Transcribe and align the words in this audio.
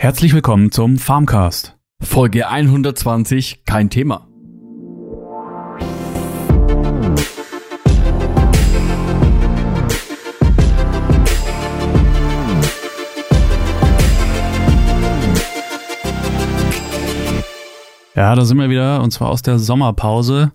Herzlich 0.00 0.32
willkommen 0.32 0.70
zum 0.70 0.96
Farmcast. 0.96 1.76
Folge 2.00 2.46
120, 2.48 3.64
kein 3.64 3.90
Thema. 3.90 4.28
Ja, 18.14 18.36
da 18.36 18.44
sind 18.44 18.58
wir 18.58 18.70
wieder 18.70 19.02
und 19.02 19.10
zwar 19.10 19.30
aus 19.30 19.42
der 19.42 19.58
Sommerpause 19.58 20.52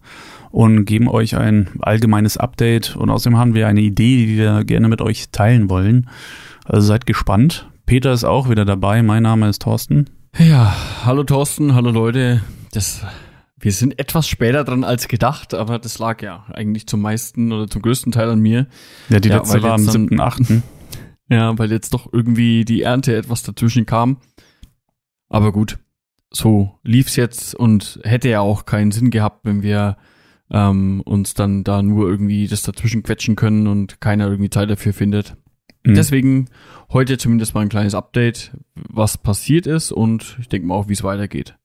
und 0.52 0.86
geben 0.86 1.10
euch 1.10 1.36
ein 1.36 1.68
allgemeines 1.82 2.38
Update 2.38 2.96
und 2.96 3.10
außerdem 3.10 3.38
haben 3.38 3.56
wir 3.56 3.68
eine 3.68 3.82
Idee, 3.82 4.26
die 4.26 4.38
wir 4.38 4.64
gerne 4.64 4.88
mit 4.88 5.02
euch 5.02 5.32
teilen 5.32 5.70
wollen. 5.70 6.10
Also 6.64 6.88
seid 6.88 7.06
gespannt. 7.06 7.68
Peter 7.86 8.14
ist 8.14 8.24
auch 8.24 8.50
wieder 8.50 8.66
dabei. 8.66 9.04
Mein 9.04 9.24
Name 9.24 9.50
ist 9.50 9.62
Thorsten. 9.62 10.10
Ja, 10.38 10.74
hallo 11.06 11.24
Thorsten, 11.24 11.76
hallo 11.76 11.92
Leute. 11.92 12.42
Das, 12.72 13.02
wir 13.60 13.72
sind 13.72 14.00
etwas 14.00 14.28
später 14.28 14.64
dran 14.64 14.84
als 14.84 15.08
gedacht, 15.08 15.54
aber 15.54 15.80
das 15.80 16.00
lag 16.00 16.22
ja 16.22 16.46
eigentlich 16.54 16.88
zum 16.88 17.02
meisten 17.02 17.52
oder 17.52 17.68
zum 17.68 17.82
größten 17.82 18.12
Teil 18.12 18.30
an 18.30 18.40
mir. 18.40 18.68
Ja, 19.10 19.20
die 19.20 19.30
Ja, 19.30 19.38
letzte 19.38 19.62
war 19.62 19.74
am 19.74 19.84
jetzt 19.84 19.94
dann- 19.96 20.08
7.8. 20.10 20.62
Ja, 21.30 21.58
weil 21.58 21.72
jetzt 21.72 21.94
doch 21.94 22.12
irgendwie 22.12 22.66
die 22.66 22.82
Ernte 22.82 23.16
etwas 23.16 23.44
dazwischen 23.44 23.86
kam. 23.86 24.18
Aber 25.30 25.52
gut, 25.54 25.80
so 26.32 26.78
lief's 26.84 27.16
jetzt 27.16 27.56
und 27.56 28.00
hätte 28.04 28.28
ja 28.30 28.42
auch 28.42 28.66
keinen 28.66 28.92
Sinn 28.92 29.10
gehabt, 29.10 29.46
wenn 29.46 29.64
wir 29.64 29.98
ähm, 30.52 31.02
uns 31.02 31.34
dann 31.34 31.64
da 31.64 31.82
nur 31.82 32.08
irgendwie 32.10 32.48
das 32.48 32.62
dazwischen 32.62 33.04
quetschen 33.04 33.36
können 33.38 33.68
und 33.68 34.02
keiner 34.02 34.28
irgendwie 34.28 34.50
Zeit 34.50 34.70
dafür 34.70 34.94
findet. 34.94 35.36
Mhm. 35.86 35.96
Deswegen 35.96 36.46
heute 36.92 37.18
zumindest 37.18 37.54
mal 37.56 37.62
ein 37.62 37.70
kleines 37.70 37.96
Update, 37.96 38.52
was 38.76 39.18
passiert 39.18 39.68
ist 39.68 39.92
und 39.92 40.38
ich 40.40 40.50
denke 40.50 40.68
mal 40.68 40.76
auch, 40.76 40.88
wie 40.88 40.94
es 40.94 41.04
weitergeht. 41.04 41.56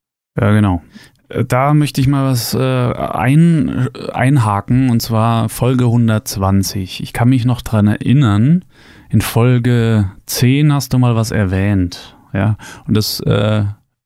Ja, 0.40 0.52
genau. 0.52 0.82
Äh, 1.28 1.44
Da 1.44 1.74
möchte 1.74 2.00
ich 2.00 2.06
mal 2.08 2.30
was 2.30 2.54
äh, 2.54 2.58
ein, 2.58 3.88
einhaken, 4.12 4.90
und 4.90 5.00
zwar 5.00 5.48
Folge 5.48 5.84
120. 5.84 7.02
Ich 7.02 7.12
kann 7.12 7.28
mich 7.28 7.44
noch 7.44 7.62
dran 7.62 7.86
erinnern, 7.86 8.64
in 9.10 9.20
Folge 9.20 10.10
10 10.26 10.72
hast 10.72 10.92
du 10.92 10.98
mal 10.98 11.14
was 11.16 11.30
erwähnt. 11.30 12.16
Ja, 12.32 12.56
und 12.86 12.94
das 12.94 13.20
äh, 13.20 13.64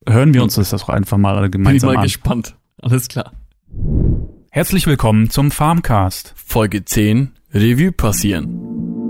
hören 0.09 0.33
wir 0.35 0.43
uns 0.43 0.55
das 0.55 0.71
doch 0.71 0.89
einfach 0.89 1.19
mal 1.19 1.37
alle 1.37 1.49
Bin 1.49 1.61
ich 1.63 1.65
gemeinsam 1.67 1.91
mal 1.93 1.97
an. 1.99 2.03
gespannt. 2.05 2.57
Alles 2.81 3.09
klar. 3.09 3.33
Herzlich 4.51 4.87
willkommen 4.87 5.31
zum 5.31 5.51
Farmcast. 5.51 6.35
Folge 6.37 6.85
10, 6.85 7.33
Revue 7.53 7.91
passieren. 7.93 9.02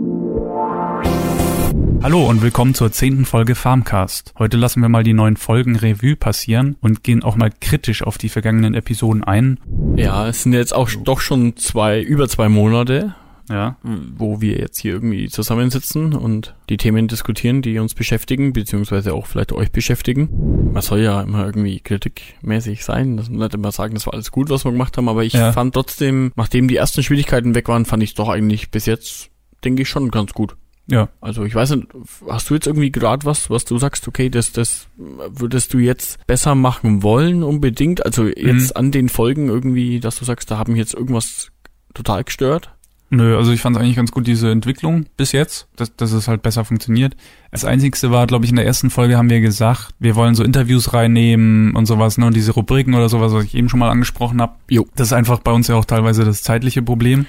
Hallo 2.03 2.29
und 2.29 2.43
willkommen 2.43 2.75
zur 2.75 2.91
zehnten 2.91 3.25
Folge 3.25 3.55
Farmcast. 3.55 4.35
Heute 4.39 4.57
lassen 4.57 4.81
wir 4.83 4.89
mal 4.89 5.05
die 5.05 5.13
neuen 5.13 5.37
Folgen 5.37 5.77
Revue 5.77 6.17
passieren 6.17 6.77
und 6.81 7.05
gehen 7.05 7.23
auch 7.23 7.37
mal 7.37 7.51
kritisch 7.61 8.03
auf 8.03 8.19
die 8.19 8.29
vergangenen 8.29 8.75
Episoden 8.75 9.23
ein. 9.23 9.61
Ja, 9.97 10.27
es 10.29 10.43
sind 10.43 10.53
jetzt 10.53 10.75
auch 10.75 10.91
doch 11.05 11.21
schon 11.21 11.57
zwei, 11.57 12.01
über 12.03 12.29
zwei 12.29 12.49
Monate, 12.49 13.15
Ja, 13.49 13.77
wo 14.17 14.41
wir 14.41 14.59
jetzt 14.59 14.79
hier 14.81 14.93
irgendwie 14.95 15.29
zusammensitzen 15.29 16.15
und 16.15 16.55
die 16.69 16.77
Themen 16.77 17.07
diskutieren, 17.07 17.63
die 17.63 17.79
uns 17.79 17.95
beschäftigen, 17.95 18.53
beziehungsweise 18.53 19.15
auch 19.15 19.27
vielleicht 19.27 19.53
euch 19.53 19.71
beschäftigen. 19.71 20.71
Man 20.73 20.83
soll 20.83 21.01
ja 21.01 21.21
immer 21.23 21.45
irgendwie 21.47 21.79
kritikmäßig 21.81 22.85
sein, 22.85 23.17
dass 23.17 23.29
man 23.31 23.39
nicht 23.41 23.55
immer 23.55 23.71
sagen, 23.71 23.95
das 23.95 24.07
war 24.07 24.15
alles 24.15 24.31
gut, 24.33 24.51
was 24.51 24.65
wir 24.65 24.73
gemacht 24.73 24.97
haben, 24.97 25.09
aber 25.09 25.23
ich 25.23 25.35
Ja. 25.35 25.53
fand 25.53 25.75
trotzdem, 25.75 26.33
nachdem 26.35 26.67
die 26.67 26.77
ersten 26.77 27.03
Schwierigkeiten 27.05 27.55
weg 27.55 27.69
waren, 27.69 27.85
fand 27.85 28.03
ich 28.03 28.15
doch 28.15 28.29
eigentlich 28.29 28.71
bis 28.73 28.87
jetzt, 28.87 29.31
denke 29.65 29.83
ich, 29.83 29.89
schon 29.89 30.11
ganz 30.11 30.33
gut. 30.33 30.57
Ja. 30.87 31.09
Also 31.21 31.45
ich 31.45 31.55
weiß 31.55 31.71
nicht, 31.71 31.89
hast 32.29 32.51
du 32.51 32.55
jetzt 32.55 32.67
irgendwie 32.67 32.91
gerade 32.91 33.25
was, 33.25 33.51
was 33.51 33.65
du 33.65 33.79
sagst, 33.79 34.09
okay, 34.09 34.29
das, 34.29 34.53
das 34.53 34.89
würdest 34.97 35.73
du 35.73 35.79
jetzt 35.79 36.27
besser 36.27 36.55
machen 36.55 37.03
wollen 37.03 37.43
unbedingt? 37.43 38.05
Also 38.05 38.27
jetzt 38.27 38.77
an 38.77 38.91
den 38.91 39.09
Folgen 39.09 39.49
irgendwie, 39.49 40.01
dass 40.01 40.19
du 40.19 40.25
sagst, 40.25 40.51
da 40.51 40.59
haben 40.59 40.73
mich 40.73 40.81
jetzt 40.81 40.95
irgendwas 40.95 41.51
total 41.95 42.25
gestört? 42.25 42.71
Nö, 43.15 43.37
also 43.37 43.53
ich 43.53 43.61
fand 43.61 43.77
es 43.77 43.83
eigentlich 43.83 43.97
ganz 43.97 44.11
gut, 44.11 44.27
diese 44.27 44.51
Entwicklung 44.51 45.05
bis 45.19 45.33
jetzt, 45.33 45.69
dass, 45.77 45.95
dass 45.97 46.13
es 46.13 46.29
halt 46.29 46.41
besser 46.41 46.65
funktioniert. 46.65 47.15
Das 47.51 47.63
Einzigste 47.63 48.11
war, 48.11 48.27
glaube 48.27 48.47
ich, 48.47 48.51
in 48.51 48.57
der 48.57 48.65
ersten 48.65 48.89
Folge 48.89 49.19
haben 49.19 49.29
wir 49.29 49.43
gesagt, 49.43 49.91
wir 49.99 50.17
wollen 50.17 50.35
so 50.35 50.43
Interviews 50.43 50.95
reinnehmen 50.95 51.77
und 51.77 51.85
sowas, 51.85 52.17
ne, 52.17 52.25
und 52.25 52.35
diese 52.35 52.53
Rubriken 52.53 52.95
oder 52.95 53.11
sowas, 53.11 53.33
was 53.33 53.45
ich 53.45 53.55
eben 53.55 53.69
schon 53.69 53.81
mal 53.81 53.91
angesprochen 53.91 54.41
habe. 54.41 54.55
Jo. 54.71 54.87
Das 54.97 55.09
ist 55.09 55.13
einfach 55.13 55.41
bei 55.41 55.53
uns 55.53 55.69
ja 55.69 55.75
auch 55.75 55.85
teilweise 55.85 56.25
das 56.25 56.43
zeitliche 56.43 56.81
Problem. 56.81 57.27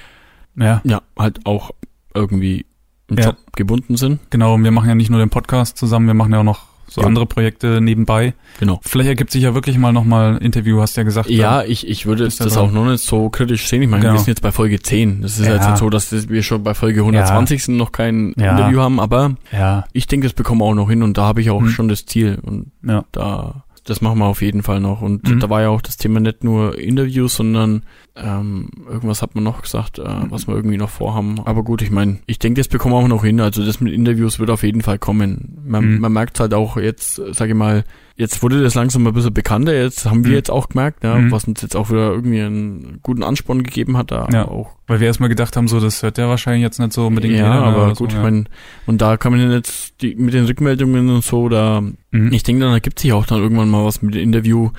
Ja, 0.55 0.81
Ja, 0.85 1.01
halt 1.17 1.45
auch 1.45 1.71
irgendwie 2.13 2.65
im 3.09 3.17
Ja. 3.17 3.25
Job 3.25 3.37
gebunden 3.55 3.97
sind. 3.97 4.19
genau. 4.29 4.53
Und 4.55 4.63
wir 4.63 4.71
machen 4.71 4.89
ja 4.89 4.95
nicht 4.95 5.09
nur 5.09 5.19
den 5.19 5.29
Podcast 5.29 5.77
zusammen, 5.77 6.07
wir 6.07 6.13
machen 6.13 6.31
ja 6.33 6.39
auch 6.39 6.43
noch 6.43 6.61
so 6.87 7.01
Jo. 7.01 7.07
andere 7.07 7.25
Projekte 7.25 7.81
nebenbei. 7.81 8.33
Genau. 8.59 8.79
Vielleicht 8.83 9.09
ergibt 9.09 9.31
sich 9.31 9.41
ja 9.43 9.55
wirklich 9.55 9.77
mal 9.79 9.91
nochmal 9.91 10.35
ein 10.35 10.37
Interview, 10.41 10.79
hast 10.79 10.95
ja 10.95 11.01
gesagt. 11.03 11.27
Ja, 11.29 11.63
ich, 11.63 11.87
ich 11.87 12.05
würde 12.05 12.19
du 12.23 12.25
das 12.25 12.37
dran? 12.53 12.57
auch 12.57 12.71
noch 12.71 12.85
nicht 12.85 13.03
so 13.03 13.29
kritisch 13.29 13.67
sehen. 13.67 13.81
Ich 13.81 13.89
meine, 13.89 14.01
Genau. 14.01 14.13
wir 14.13 14.19
sind 14.19 14.27
jetzt 14.27 14.41
bei 14.43 14.51
Folge 14.51 14.79
10. 14.79 15.21
Das 15.23 15.39
ist 15.39 15.47
Ja. 15.47 15.55
jetzt 15.55 15.67
nicht 15.67 15.77
so, 15.77 15.89
dass 15.89 16.09
das- 16.11 16.29
wir 16.29 16.43
schon 16.43 16.61
bei 16.63 16.75
Folge 16.75 17.01
120 17.03 17.63
sind, 17.63 17.77
noch 17.77 17.91
kein 17.93 18.33
Ja. 18.37 18.51
Interview 18.51 18.79
haben, 18.79 18.99
aber 18.99 19.35
Ja, 19.51 19.85
ich 19.93 20.05
denke, 20.07 20.27
das 20.27 20.33
bekommen 20.33 20.61
wir 20.61 20.65
auch 20.65 20.75
noch 20.75 20.89
hin 20.89 21.01
und 21.01 21.17
da 21.17 21.23
habe 21.23 21.41
ich 21.41 21.49
auch 21.49 21.61
Hm. 21.61 21.69
schon 21.69 21.87
das 21.87 22.05
Ziel 22.05 22.37
und 22.43 22.67
ja. 22.85 23.05
da 23.11 23.62
das 23.85 24.01
machen 24.01 24.19
wir 24.19 24.25
auf 24.25 24.41
jeden 24.41 24.63
Fall 24.63 24.79
noch 24.79 25.01
und 25.01 25.27
Mhm. 25.27 25.39
da 25.39 25.49
war 25.49 25.61
ja 25.61 25.69
auch 25.69 25.81
das 25.81 25.97
Thema 25.97 26.19
nicht 26.19 26.43
nur 26.43 26.77
Interviews, 26.77 27.35
sondern 27.35 27.83
ähm, 28.15 28.69
irgendwas 28.87 29.21
hat 29.21 29.35
man 29.35 29.43
noch 29.43 29.61
gesagt, 29.61 29.99
äh, 29.99 30.03
was 30.29 30.47
wir 30.47 30.55
irgendwie 30.55 30.77
noch 30.77 30.89
vorhaben. 30.89 31.39
Aber 31.45 31.63
gut, 31.63 31.81
ich 31.81 31.91
meine, 31.91 32.19
ich 32.27 32.39
denke, 32.39 32.59
das 32.61 32.67
bekommen 32.67 32.93
wir 32.93 32.99
auch 32.99 33.07
noch 33.07 33.23
hin. 33.23 33.39
Also 33.39 33.65
das 33.65 33.79
mit 33.81 33.91
Interviews 33.93 34.39
wird 34.39 34.49
auf 34.51 34.63
jeden 34.63 34.81
Fall 34.81 34.99
kommen. 34.99 35.57
Man, 35.65 35.95
Mhm. 35.95 35.99
man 35.99 36.13
merkt 36.13 36.39
halt 36.39 36.53
auch 36.53 36.77
jetzt, 36.77 37.15
sage 37.31 37.51
ich 37.51 37.57
mal, 37.57 37.83
jetzt 38.15 38.43
wurde 38.43 38.61
das 38.61 38.75
langsam 38.75 39.07
ein 39.07 39.13
bisschen 39.13 39.33
bekannter. 39.33 39.73
Jetzt 39.75 40.05
haben 40.05 40.23
wir 40.23 40.31
Mhm. 40.31 40.35
jetzt 40.37 40.51
auch 40.51 40.69
gemerkt, 40.69 41.03
ja, 41.03 41.15
Mhm. 41.15 41.31
was 41.31 41.45
uns 41.45 41.61
jetzt 41.61 41.75
auch 41.75 41.89
wieder 41.89 42.11
irgendwie 42.11 42.41
einen 42.41 42.99
guten 43.01 43.23
Ansporn 43.23 43.63
gegeben 43.63 43.97
hat, 43.97 44.11
da 44.11 44.27
Ja. 44.31 44.47
auch 44.47 44.71
Weil 44.85 44.99
wir 44.99 45.07
erstmal 45.07 45.29
gedacht 45.29 45.55
haben, 45.55 45.67
so, 45.67 45.79
das 45.79 46.03
hört 46.03 46.17
ja 46.17 46.27
wahrscheinlich 46.29 46.61
jetzt 46.61 46.77
nicht 46.79 46.93
so 46.93 47.07
unbedingt 47.07 47.33
ja, 47.35 47.39
jeder, 47.47 47.59
ne, 47.61 47.65
aber 47.65 47.95
so, 47.95 48.03
gut, 48.03 48.11
ja. 48.11 48.17
ich 48.19 48.23
meine, 48.23 48.43
und 48.85 49.01
da 49.01 49.15
kann 49.17 49.31
man 49.31 49.51
jetzt 49.51 50.01
die, 50.01 50.13
mit 50.15 50.33
den 50.33 50.45
Rückmeldungen 50.45 51.09
und 51.09 51.23
so, 51.23 51.47
da 51.49 51.81
Mhm. 52.11 52.31
ich 52.33 52.43
denke, 52.43 52.63
dann 52.63 52.73
ergibt 52.73 52.99
sich 52.99 53.13
auch 53.13 53.25
dann 53.25 53.39
irgendwann 53.41 53.69
mal 53.69 53.85
was 53.85 54.01
mit 54.01 54.13
dem 54.15 54.21
Interview. 54.21 54.69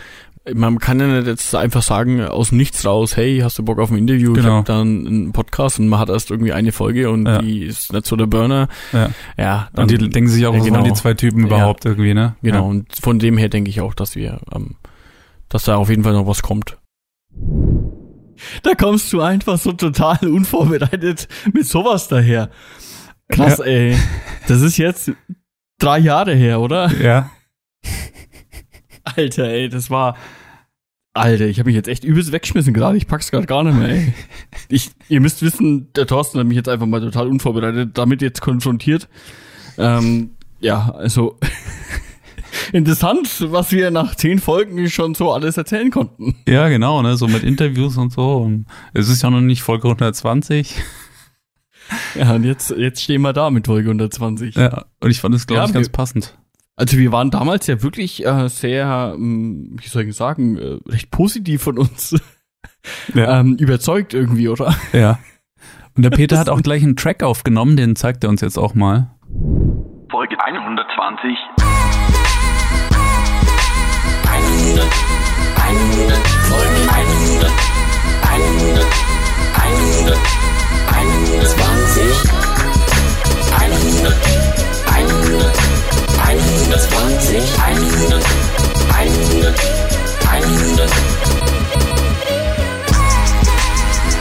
Man 0.52 0.78
kann 0.78 1.00
ja 1.00 1.06
nicht 1.06 1.26
jetzt 1.26 1.54
einfach 1.54 1.82
sagen, 1.82 2.20
aus 2.22 2.50
dem 2.50 2.58
Nichts 2.58 2.84
raus, 2.84 3.16
hey, 3.16 3.38
hast 3.42 3.58
du 3.58 3.62
Bock 3.62 3.78
auf 3.78 3.90
ein 3.90 3.96
Interview? 3.96 4.32
Ich 4.32 4.42
Genau. 4.42 4.56
hab 4.58 4.66
dann 4.66 5.06
einen 5.06 5.32
Podcast 5.32 5.78
und 5.78 5.88
man 5.88 5.98
hat 5.98 6.10
erst 6.10 6.30
irgendwie 6.30 6.52
eine 6.52 6.70
Folge 6.70 7.10
und 7.10 7.24
Ja. 7.26 7.38
die 7.40 7.62
ist 7.64 7.92
nicht 7.94 8.04
so 8.04 8.14
der 8.16 8.26
Burner. 8.26 8.68
Ja. 8.92 9.08
Ja, 9.38 9.68
Und 9.74 9.90
die 9.90 9.96
denken 9.96 10.28
sich 10.28 10.44
auch, 10.46 10.52
ja, 10.54 10.62
genau. 10.62 10.82
die 10.82 10.92
zwei 10.92 11.14
Typen 11.14 11.40
Ja. 11.40 11.46
überhaupt 11.46 11.86
irgendwie, 11.86 12.12
ne? 12.12 12.36
genau. 12.42 12.56
Ja. 12.58 12.60
Und 12.62 12.88
von 13.00 13.18
dem 13.18 13.38
her 13.38 13.48
denke 13.48 13.70
ich 13.70 13.80
auch, 13.80 13.94
dass 13.94 14.16
wir, 14.16 14.40
ähm, 14.54 14.74
dass 15.48 15.64
da 15.64 15.76
auf 15.76 15.88
jeden 15.88 16.04
Fall 16.04 16.12
noch 16.12 16.26
was 16.26 16.42
kommt. 16.42 16.76
Da 18.62 18.74
kommst 18.74 19.10
du 19.14 19.22
einfach 19.22 19.56
so 19.58 19.72
total 19.72 20.18
unvorbereitet 20.28 21.26
mit 21.54 21.66
sowas 21.66 22.08
daher. 22.08 22.50
Krass, 23.30 23.60
ey. 23.60 23.96
Das 24.46 24.60
ist 24.60 24.76
jetzt 24.76 25.10
drei 25.78 25.98
Jahre 26.00 26.34
her, 26.34 26.60
oder? 26.60 26.90
Ja. 27.00 27.30
Alter, 29.04 29.48
ey, 29.48 29.68
das 29.68 29.90
war. 29.90 30.16
Alter, 31.16 31.46
ich 31.46 31.60
habe 31.60 31.68
mich 31.68 31.76
jetzt 31.76 31.88
echt 31.88 32.02
übelst 32.02 32.32
weggeschmissen 32.32 32.74
gerade. 32.74 32.96
Ich 32.96 33.06
pack's 33.06 33.30
gerade 33.30 33.46
gar 33.46 33.62
nicht 33.62 33.78
mehr, 33.78 33.88
ey. 33.88 34.14
Ich, 34.68 34.90
ihr 35.08 35.20
müsst 35.20 35.42
wissen, 35.42 35.92
der 35.94 36.06
Thorsten 36.06 36.40
hat 36.40 36.46
mich 36.46 36.56
jetzt 36.56 36.68
einfach 36.68 36.86
mal 36.86 37.00
total 37.00 37.28
unvorbereitet 37.28 37.90
damit 37.94 38.20
jetzt 38.22 38.40
konfrontiert. 38.40 39.08
Ähm, 39.78 40.30
ja, 40.60 40.90
also 40.90 41.38
interessant, 42.72 43.28
was 43.52 43.70
wir 43.70 43.90
nach 43.90 44.16
zehn 44.16 44.40
Folgen 44.40 44.88
schon 44.90 45.14
so 45.14 45.32
alles 45.32 45.56
erzählen 45.56 45.90
konnten. 45.90 46.34
Ja, 46.48 46.68
genau, 46.68 47.02
ne? 47.02 47.16
So 47.16 47.28
mit 47.28 47.44
Interviews 47.44 47.96
und 47.96 48.12
so. 48.12 48.38
Und 48.38 48.66
es 48.92 49.08
ist 49.08 49.22
ja 49.22 49.30
noch 49.30 49.40
nicht 49.40 49.62
Folge 49.62 49.84
120. 49.84 50.74
Ja, 52.14 52.34
und 52.34 52.44
jetzt, 52.44 52.70
jetzt 52.70 53.02
stehen 53.02 53.22
wir 53.22 53.32
da 53.32 53.50
mit 53.50 53.66
Folge 53.66 53.90
120. 53.90 54.54
Ja. 54.56 54.86
Und 55.00 55.10
ich 55.10 55.20
fand 55.20 55.34
es, 55.34 55.46
glaube 55.46 55.66
ich, 55.66 55.72
ganz 55.72 55.88
passend. 55.90 56.36
Also 56.76 56.98
wir 56.98 57.12
waren 57.12 57.30
damals 57.30 57.66
ja 57.68 57.82
wirklich 57.82 58.26
äh, 58.26 58.48
sehr, 58.48 59.12
ähm, 59.14 59.76
wie 59.80 59.86
soll 59.88 60.02
ich 60.08 60.16
sagen, 60.16 60.58
äh, 60.58 60.78
recht 60.90 61.10
positiv 61.10 61.62
von 61.62 61.78
uns 61.78 62.16
Ja. 63.14 63.40
ähm, 63.40 63.54
überzeugt 63.56 64.12
irgendwie, 64.14 64.48
oder? 64.48 64.74
ja. 64.92 65.18
Und 65.96 66.02
der 66.02 66.10
Peter 66.10 66.38
hat 66.38 66.48
auch 66.48 66.60
gleich 66.62 66.82
einen 66.82 66.96
Track 66.96 67.22
aufgenommen, 67.22 67.76
den 67.76 67.94
zeigt 67.94 68.24
er 68.24 68.30
uns 68.30 68.40
jetzt 68.40 68.58
auch 68.58 68.74
mal. 68.74 69.14
Folge 70.10 70.36
120. 70.44 71.30
100, 74.26 74.84
100, 75.56 76.26
Folge 76.48 76.80
100, 76.90 77.52
100, 78.22 78.86
100, 79.54 80.18
120, 80.90 82.30
100, 83.60 84.14
100, 84.14 84.33
120, 86.34 87.38
100, 87.58 88.18
100, 88.90 89.54
100. 90.24 90.90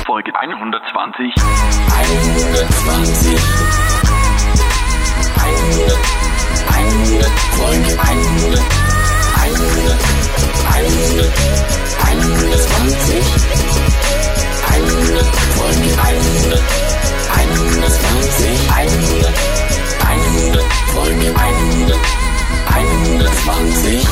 Folge 0.06 0.32
120. 0.32 1.34
120. 1.90 3.34
100, 5.42 5.98
100, 6.70 7.26
Folge 7.58 7.98
100. 7.98 8.62
100, 9.34 9.98
100, 10.70 11.34
120. 11.98 13.26
100, 14.70 15.26
Folge 15.56 15.90
100. 15.98 16.62
120, 17.34 18.54
100. 18.70 19.63
Wollen 20.94 21.22
wir 21.22 21.34
100, 21.40 22.00
120? 22.68 24.08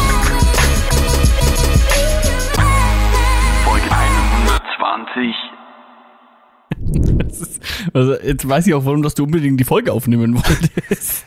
Folge 3.65 3.89
120. 3.91 5.35
Das 7.27 7.39
ist, 7.39 7.61
also 7.93 8.13
jetzt 8.15 8.47
weiß 8.47 8.67
ich 8.67 8.73
auch, 8.73 8.85
warum 8.85 9.01
dass 9.03 9.15
du 9.15 9.23
unbedingt 9.23 9.59
die 9.59 9.63
Folge 9.63 9.93
aufnehmen 9.93 10.35
wolltest. 10.35 11.25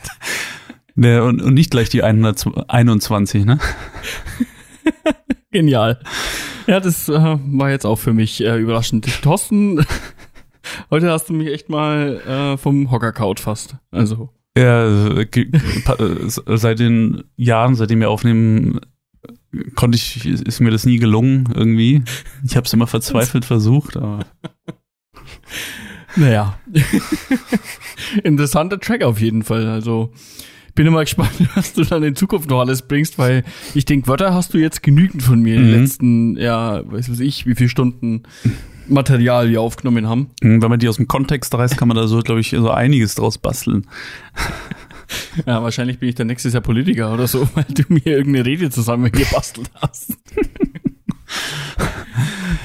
Ja, 0.96 1.22
und, 1.22 1.42
und 1.42 1.54
nicht 1.54 1.70
gleich 1.70 1.88
die 1.88 2.02
121, 2.02 3.44
ne? 3.44 3.58
Genial. 5.50 6.00
Ja, 6.66 6.80
das 6.80 7.08
äh, 7.08 7.12
war 7.12 7.70
jetzt 7.70 7.84
auch 7.84 7.98
für 7.98 8.12
mich 8.12 8.42
äh, 8.42 8.56
überraschend. 8.58 9.06
Thorsten, 9.22 9.84
heute 10.90 11.10
hast 11.10 11.28
du 11.28 11.34
mich 11.34 11.48
echt 11.48 11.68
mal 11.68 12.20
äh, 12.26 12.56
vom 12.56 12.90
Hocker 12.90 13.12
kaut 13.12 13.40
fast. 13.40 13.76
Also. 13.90 14.30
Ja, 14.56 14.86
äh, 15.20 15.26
seit 16.28 16.78
den 16.78 17.24
Jahren, 17.36 17.74
seitdem 17.74 18.00
wir 18.00 18.10
aufnehmen, 18.10 18.80
konnte 19.74 19.96
ich, 19.96 20.24
ist 20.26 20.60
mir 20.60 20.70
das 20.70 20.86
nie 20.86 20.98
gelungen 20.98 21.48
irgendwie. 21.54 22.02
Ich 22.44 22.56
habe 22.56 22.66
es 22.66 22.72
immer 22.72 22.86
verzweifelt 22.86 23.44
versucht, 23.44 23.96
aber 23.96 24.20
Naja. 26.16 26.58
Interessanter 28.22 28.78
Track 28.78 29.02
auf 29.02 29.20
jeden 29.20 29.42
Fall. 29.42 29.66
Also 29.66 30.12
bin 30.74 30.86
immer 30.86 31.00
gespannt, 31.02 31.32
was 31.54 31.72
du 31.72 31.82
dann 31.84 32.02
in 32.02 32.14
Zukunft 32.16 32.48
noch 32.50 32.60
alles 32.60 32.82
bringst, 32.82 33.18
weil 33.18 33.44
ich 33.74 33.84
denke, 33.84 34.06
Wörter 34.08 34.34
hast 34.34 34.54
du 34.54 34.58
jetzt 34.58 34.82
genügend 34.82 35.22
von 35.22 35.40
mir 35.40 35.56
in 35.56 35.62
den 35.62 35.72
Mhm. 35.74 35.80
letzten, 35.80 36.36
ja, 36.36 36.82
weiß 36.90 37.10
was 37.10 37.20
ich, 37.20 37.46
wie 37.46 37.54
viele 37.54 37.68
Stunden 37.70 38.22
Material 38.88 39.50
wir 39.50 39.60
aufgenommen 39.60 40.08
haben. 40.08 40.30
wenn 40.40 40.60
man 40.60 40.78
die 40.78 40.88
aus 40.88 40.96
dem 40.96 41.08
Kontext 41.08 41.54
reißt, 41.54 41.76
kann 41.76 41.88
man 41.88 41.96
da 41.96 42.06
so, 42.06 42.20
glaube 42.20 42.40
ich, 42.40 42.50
so 42.50 42.70
einiges 42.70 43.14
draus 43.14 43.38
basteln. 43.38 43.86
Ja, 45.44 45.62
wahrscheinlich 45.62 45.98
bin 45.98 46.08
ich 46.08 46.14
dann 46.14 46.28
nächstes 46.28 46.54
Jahr 46.54 46.62
Politiker 46.62 47.12
oder 47.12 47.26
so, 47.28 47.46
weil 47.54 47.66
du 47.68 47.82
mir 47.88 48.06
irgendeine 48.06 48.46
Rede 48.46 48.70
zusammengebastelt 48.70 49.70
hast. 49.74 50.16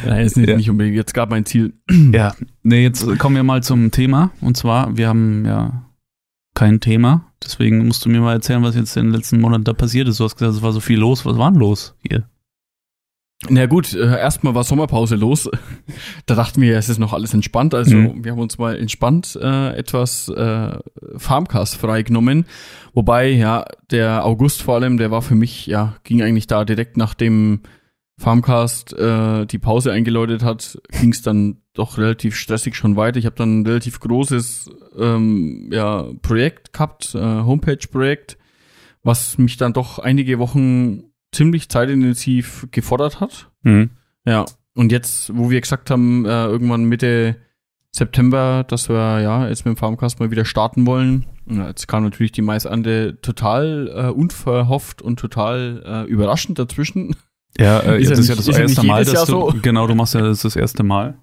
Nein, 0.06 0.26
ist 0.26 0.38
nicht, 0.38 0.50
Ja. 0.50 0.56
nicht 0.56 0.70
unbedingt 0.70 0.96
jetzt 0.96 1.14
gerade 1.14 1.30
mein 1.32 1.46
Ziel. 1.46 1.74
Ja, 2.14 2.34
nee, 2.64 2.82
jetzt 2.84 3.06
kommen 3.20 3.36
wir 3.36 3.44
mal 3.44 3.62
zum 3.62 3.92
Thema. 3.92 4.32
Und 4.42 4.56
zwar, 4.58 4.96
wir 4.98 5.08
haben 5.10 5.46
ja 5.46 5.84
kein 6.56 6.80
Thema. 6.80 7.26
Deswegen 7.44 7.86
musst 7.88 8.06
du 8.06 8.10
mir 8.10 8.22
mal 8.22 8.34
erzählen, 8.34 8.64
was 8.64 8.76
jetzt 8.76 8.96
in 8.98 9.08
den 9.08 9.14
letzten 9.16 9.40
Monaten 9.42 9.64
da 9.66 9.74
passiert 9.74 10.08
ist. 10.08 10.20
Du 10.20 10.24
hast 10.24 10.38
gesagt, 10.38 10.56
es 10.56 10.62
war 10.62 10.72
so 10.72 10.80
viel 10.80 11.00
los. 11.00 11.26
Was 11.26 11.38
war 11.38 11.52
denn 11.52 11.60
los 11.60 11.96
hier? 12.08 12.28
Na 13.48 13.68
gut, 13.68 13.94
äh, 13.94 14.20
erstmal 14.20 14.54
war 14.54 14.64
Sommerpause 14.66 15.16
los. 15.16 15.50
Da 16.26 16.36
dachten 16.36 16.62
wir, 16.62 16.78
es 16.78 16.90
ist 16.90 17.00
noch 17.00 17.14
alles 17.14 17.34
entspannt. 17.34 17.74
Also 17.74 17.96
Mhm. 17.96 18.24
wir 18.24 18.34
haben 18.34 18.40
uns 18.40 18.58
mal 18.58 18.76
entspannt 18.78 19.38
äh, 19.42 19.76
etwas 19.78 20.28
äh, 20.30 20.78
Farmcast 21.18 21.78
freigenommen. 21.78 22.46
Wobei, 22.94 23.30
ja, 23.30 23.66
der 23.92 24.26
August 24.26 24.62
vor 24.62 24.76
allem, 24.76 24.98
der 24.98 25.10
war 25.10 25.22
für 25.22 25.36
mich, 25.36 25.68
ja, 25.68 25.96
ging 26.04 26.22
eigentlich 26.22 26.48
da 26.48 26.66
direkt 26.66 26.98
nach 26.98 27.14
dem 27.14 27.62
Farmcast 28.18 28.94
äh, 28.94 29.46
die 29.46 29.58
Pause 29.60 29.94
eingeläutet 29.94 30.44
hat, 30.44 30.78
ging 31.00 31.12
es 31.14 31.22
dann 31.22 31.62
doch 31.74 31.98
relativ 31.98 32.36
stressig 32.36 32.76
schon 32.76 32.98
weiter. 32.98 33.18
Ich 33.18 33.26
habe 33.26 33.38
dann 33.38 33.62
ein 33.62 33.66
relativ 33.66 34.02
großes 34.02 34.70
ähm, 35.00 35.70
ja, 35.72 36.06
Projekt 36.22 36.74
gehabt, 36.74 37.16
äh, 37.16 37.20
Homepage-Projekt, 37.20 38.38
was 39.04 39.38
mich 39.38 39.56
dann 39.56 39.72
doch 39.72 39.98
einige 40.00 40.38
Wochen 40.40 41.04
ziemlich 41.32 41.70
zeitintensiv 41.70 42.68
gefordert 42.72 43.20
hat. 43.20 43.50
Mhm. 43.64 43.92
Ja, 44.26 44.46
und 44.76 44.92
jetzt, 44.92 45.36
wo 45.36 45.50
wir 45.50 45.62
gesagt 45.62 45.90
haben, 45.92 46.26
äh, 46.26 46.46
irgendwann 46.46 46.86
Mitte 46.86 47.38
September, 47.92 48.64
dass 48.68 48.88
wir 48.90 49.20
ja 49.22 49.48
jetzt 49.48 49.66
mit 49.66 49.76
dem 49.76 49.78
Farmcast 49.78 50.20
mal 50.20 50.32
wieder 50.32 50.46
starten 50.46 50.86
wollen. 50.86 51.26
Ja, 51.50 51.68
jetzt 51.68 51.88
kam 51.88 52.04
natürlich 52.04 52.32
die 52.32 52.44
Maisande 52.44 53.20
total 53.22 53.92
äh, 53.94 54.10
unverhofft 54.12 55.02
und 55.02 55.20
total 55.20 55.82
äh, 55.86 56.04
überraschend 56.12 56.60
dazwischen. 56.60 57.16
Ja, 57.58 57.80
äh, 57.80 58.00
Ist 58.02 58.10
ja 58.12 58.16
das 58.16 58.28
ja 58.28 58.36
nicht- 58.36 58.40
das 58.40 58.48
ist 58.48 58.56
ja 58.56 58.62
erste 58.62 58.82
nicht 58.82 58.88
Mal, 58.88 59.04
dass 59.06 59.12
du, 59.12 59.16
Jahr 59.16 59.26
so. 59.26 59.54
genau, 59.64 59.88
du 59.88 59.96
machst 59.96 60.14
ja 60.14 60.22
das, 60.22 60.42
das 60.44 60.56
erste 60.56 60.84
Mal. 60.84 61.18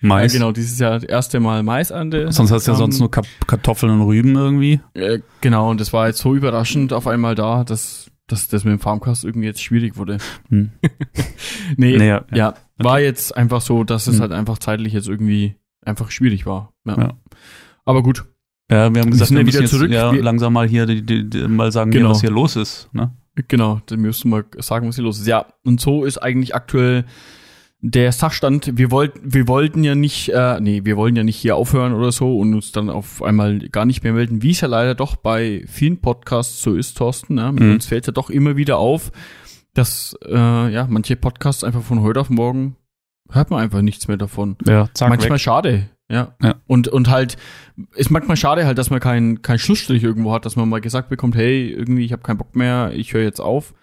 Mais. 0.00 0.32
Ja, 0.32 0.38
genau, 0.38 0.52
dieses 0.52 0.78
Jahr 0.78 0.92
das 0.92 1.02
erste 1.02 1.40
Mal 1.40 1.64
Maisande. 1.64 2.30
Sonst 2.30 2.52
hast 2.52 2.68
du 2.68 2.70
ja 2.70 2.76
Ähm, 2.76 2.78
sonst 2.78 3.00
nur 3.00 3.10
Kap 3.10 3.26
Kartoffeln 3.48 3.92
und 3.92 4.02
Rüben 4.02 4.36
irgendwie. 4.36 4.80
Äh, 4.94 5.18
genau, 5.40 5.68
und 5.70 5.80
das 5.80 5.92
war 5.92 6.06
jetzt 6.06 6.18
so 6.20 6.36
überraschend 6.36 6.92
auf 6.92 7.08
einmal 7.08 7.34
da, 7.34 7.64
dass, 7.64 8.08
dass 8.28 8.46
das 8.48 8.64
mit 8.64 8.72
dem 8.72 8.78
Farmcast 8.80 9.24
irgendwie 9.24 9.46
jetzt 9.46 9.62
schwierig 9.62 9.96
wurde. 9.96 10.18
Hm. 10.50 10.70
Nee, 11.76 11.96
Nee, 11.98 12.08
ja, 12.08 12.24
ja, 12.32 12.54
war 12.78 13.00
jetzt 13.00 13.36
einfach 13.36 13.60
so, 13.60 13.84
dass 13.84 14.06
es 14.06 14.14
Hm. 14.16 14.20
halt 14.22 14.32
einfach 14.32 14.58
zeitlich 14.58 14.92
jetzt 14.92 15.08
irgendwie 15.08 15.56
einfach 15.84 16.10
schwierig 16.10 16.46
war. 16.46 16.72
Ja. 16.86 16.98
Ja. 16.98 17.12
Aber 17.84 18.02
gut. 18.02 18.24
Ja, 18.70 18.92
wir 18.94 19.00
haben 19.02 19.10
gesagt, 19.10 19.30
wir 19.30 19.38
ja 19.38 19.44
müssen 19.44 19.54
wieder 19.54 19.62
jetzt 19.62 19.70
zurück. 19.70 19.90
ja, 19.90 20.12
Wir- 20.12 20.22
langsam 20.22 20.52
mal 20.52 20.68
hier 20.68 20.86
die, 20.86 21.04
die, 21.04 21.28
die, 21.28 21.48
mal 21.48 21.72
sagen, 21.72 21.90
Genau. 21.90 22.06
hier, 22.08 22.10
was 22.14 22.20
hier 22.20 22.30
los 22.30 22.56
ist. 22.56 22.88
Ne? 22.92 23.12
Genau, 23.48 23.80
dann 23.86 24.02
du 24.24 24.28
mal 24.28 24.44
sagen, 24.58 24.86
was 24.88 24.96
hier 24.96 25.04
los 25.04 25.18
ist. 25.20 25.26
Ja, 25.26 25.46
und 25.64 25.80
so 25.80 26.04
ist 26.04 26.18
eigentlich 26.18 26.54
aktuell 26.54 27.04
der 27.80 28.10
Sachstand. 28.12 28.76
Wir 28.76 28.90
wollten, 28.90 29.20
wir 29.22 29.46
wollten 29.46 29.84
ja 29.84 29.94
nicht, 29.94 30.30
äh, 30.30 30.60
nee, 30.60 30.80
wir 30.84 30.96
wollen 30.96 31.14
ja 31.14 31.22
nicht 31.22 31.36
hier 31.36 31.56
aufhören 31.56 31.92
oder 31.92 32.10
so 32.12 32.36
und 32.38 32.54
uns 32.54 32.72
dann 32.72 32.90
auf 32.90 33.22
einmal 33.22 33.58
gar 33.70 33.84
nicht 33.84 34.02
mehr 34.02 34.12
melden, 34.12 34.42
wie 34.42 34.50
es 34.50 34.60
ja 34.60 34.68
leider 34.68 34.94
doch 34.94 35.16
bei 35.16 35.64
vielen 35.68 36.00
Podcasts 36.00 36.60
so 36.60 36.74
ist, 36.74 36.96
Thorsten. 36.98 37.34
Ne? 37.36 37.52
Mit 37.52 37.62
Mhm. 37.62 37.72
uns 37.74 37.86
fällt 37.86 38.06
ja 38.06 38.12
doch 38.12 38.30
immer 38.30 38.56
wieder 38.56 38.78
auf, 38.78 39.12
dass 39.74 40.16
äh, 40.26 40.72
ja 40.72 40.86
manche 40.88 41.14
Podcasts 41.16 41.62
einfach 41.62 41.82
von 41.82 42.02
heute 42.02 42.20
auf 42.20 42.30
morgen 42.30 42.76
hört 43.30 43.50
man 43.50 43.60
einfach 43.60 43.82
nichts 43.82 44.08
mehr 44.08 44.16
davon. 44.16 44.56
Ja, 44.66 44.88
zack, 44.94 45.10
manchmal 45.10 45.32
weg. 45.32 45.40
schade, 45.40 45.88
ja. 46.10 46.34
Ja. 46.42 46.54
Und, 46.66 46.88
und 46.88 47.10
halt, 47.10 47.36
ist 47.94 48.10
manchmal 48.10 48.36
schade 48.38 48.64
halt, 48.66 48.78
dass 48.78 48.90
man 48.90 48.98
keinen 49.00 49.42
kein 49.42 49.58
Schlussstrich 49.58 50.02
irgendwo 50.02 50.32
hat, 50.32 50.46
dass 50.46 50.56
man 50.56 50.68
mal 50.68 50.80
gesagt 50.80 51.10
bekommt, 51.10 51.36
hey, 51.36 51.68
irgendwie, 51.70 52.04
ich 52.04 52.12
habe 52.12 52.22
keinen 52.22 52.38
Bock 52.38 52.56
mehr, 52.56 52.90
ich 52.94 53.12
höre 53.12 53.22
jetzt 53.22 53.40
auf. 53.40 53.74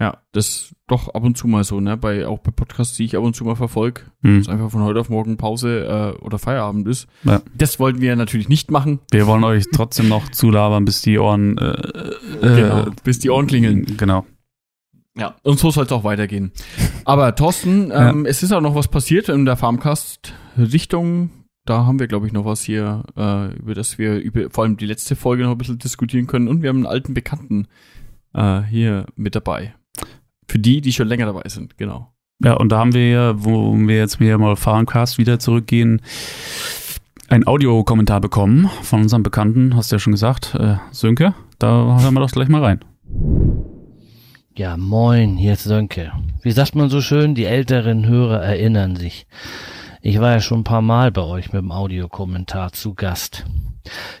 Ja, 0.00 0.18
das 0.30 0.74
doch 0.86 1.08
ab 1.14 1.24
und 1.24 1.36
zu 1.36 1.48
mal 1.48 1.64
so, 1.64 1.80
ne? 1.80 1.96
Bei, 1.96 2.24
auch 2.28 2.38
bei 2.38 2.52
Podcasts, 2.52 2.96
die 2.96 3.04
ich 3.04 3.16
ab 3.16 3.24
und 3.24 3.34
zu 3.34 3.44
mal 3.44 3.56
verfolge, 3.56 4.02
Hm. 4.22 4.38
dass 4.38 4.48
einfach 4.48 4.70
von 4.70 4.82
heute 4.82 5.00
auf 5.00 5.08
morgen 5.08 5.36
Pause 5.36 6.14
äh, 6.20 6.22
oder 6.24 6.38
Feierabend 6.38 6.86
ist. 6.86 7.08
Ja. 7.24 7.40
Das 7.56 7.80
wollten 7.80 8.00
wir 8.00 8.14
natürlich 8.14 8.48
nicht 8.48 8.70
machen. 8.70 9.00
Wir 9.10 9.26
wollen 9.26 9.42
euch 9.42 9.64
trotzdem 9.72 10.08
noch 10.08 10.28
zulabern, 10.30 10.84
bis 10.84 11.02
die 11.02 11.18
Ohren 11.18 11.58
äh, 11.58 11.70
äh, 11.72 12.14
Genau, 12.40 12.86
bis 13.02 13.18
die 13.18 13.30
Ohren 13.30 13.48
klingeln. 13.48 13.96
Genau. 13.96 14.24
Ja, 15.16 15.34
und 15.42 15.58
so 15.58 15.72
soll 15.72 15.84
es 15.86 15.90
auch 15.90 16.04
weitergehen. 16.04 16.52
Aber 17.04 17.34
Thorsten, 17.34 17.88
Ja. 17.90 18.10
ähm, 18.10 18.24
es 18.24 18.44
ist 18.44 18.52
auch 18.52 18.60
noch 18.60 18.76
was 18.76 18.86
passiert 18.86 19.28
in 19.28 19.44
der 19.46 19.56
Farmcast-Richtung. 19.56 21.30
Da 21.64 21.84
haben 21.86 21.98
wir, 21.98 22.06
glaube 22.06 22.26
ich, 22.26 22.32
noch 22.32 22.44
was 22.44 22.62
hier, 22.62 23.02
äh, 23.16 23.52
über 23.56 23.74
das 23.74 23.98
wir 23.98 24.16
über 24.20 24.48
vor 24.50 24.64
allem 24.64 24.76
die 24.76 24.86
letzte 24.86 25.16
Folge 25.16 25.42
noch 25.42 25.50
ein 25.52 25.58
bisschen 25.58 25.78
diskutieren 25.78 26.26
können. 26.28 26.48
Und 26.48 26.62
wir 26.62 26.68
haben 26.70 26.76
einen 26.78 26.86
alten 26.86 27.14
Bekannten 27.14 27.66
äh, 28.32 28.62
hier 28.62 29.06
mit 29.16 29.34
dabei. 29.34 29.74
Für 30.48 30.58
die, 30.58 30.80
die 30.80 30.92
schon 30.92 31.08
länger 31.08 31.26
dabei 31.26 31.48
sind, 31.48 31.76
genau. 31.76 32.12
Ja, 32.42 32.54
und 32.54 32.70
da 32.70 32.78
haben 32.78 32.94
wir 32.94 33.08
ja, 33.08 33.44
wo 33.44 33.76
wir 33.76 33.96
jetzt 33.96 34.20
wieder 34.20 34.38
mal 34.38 34.56
Fahrencast 34.56 35.18
wieder 35.18 35.38
zurückgehen, 35.38 36.00
ein 37.28 37.46
Audiokommentar 37.46 38.20
bekommen 38.20 38.70
von 38.82 39.02
unserem 39.02 39.22
Bekannten, 39.22 39.76
hast 39.76 39.90
du 39.90 39.96
ja 39.96 40.00
schon 40.00 40.12
gesagt, 40.12 40.54
äh, 40.54 40.76
Sönke. 40.92 41.34
Da 41.58 42.00
hören 42.00 42.14
wir 42.14 42.20
doch 42.20 42.30
gleich 42.30 42.48
mal 42.48 42.64
rein. 42.64 42.84
Ja, 44.56 44.76
moin, 44.76 45.36
hier 45.36 45.52
ist 45.52 45.64
Sönke. 45.64 46.12
Wie 46.42 46.52
sagt 46.52 46.74
man 46.74 46.88
so 46.88 47.00
schön, 47.00 47.34
die 47.34 47.44
älteren 47.44 48.06
Hörer 48.06 48.42
erinnern 48.42 48.96
sich. 48.96 49.26
Ich 50.00 50.20
war 50.20 50.32
ja 50.32 50.40
schon 50.40 50.60
ein 50.60 50.64
paar 50.64 50.82
Mal 50.82 51.10
bei 51.10 51.22
euch 51.22 51.52
mit 51.52 51.60
dem 51.60 51.72
Audiokommentar 51.72 52.72
zu 52.72 52.94
Gast. 52.94 53.44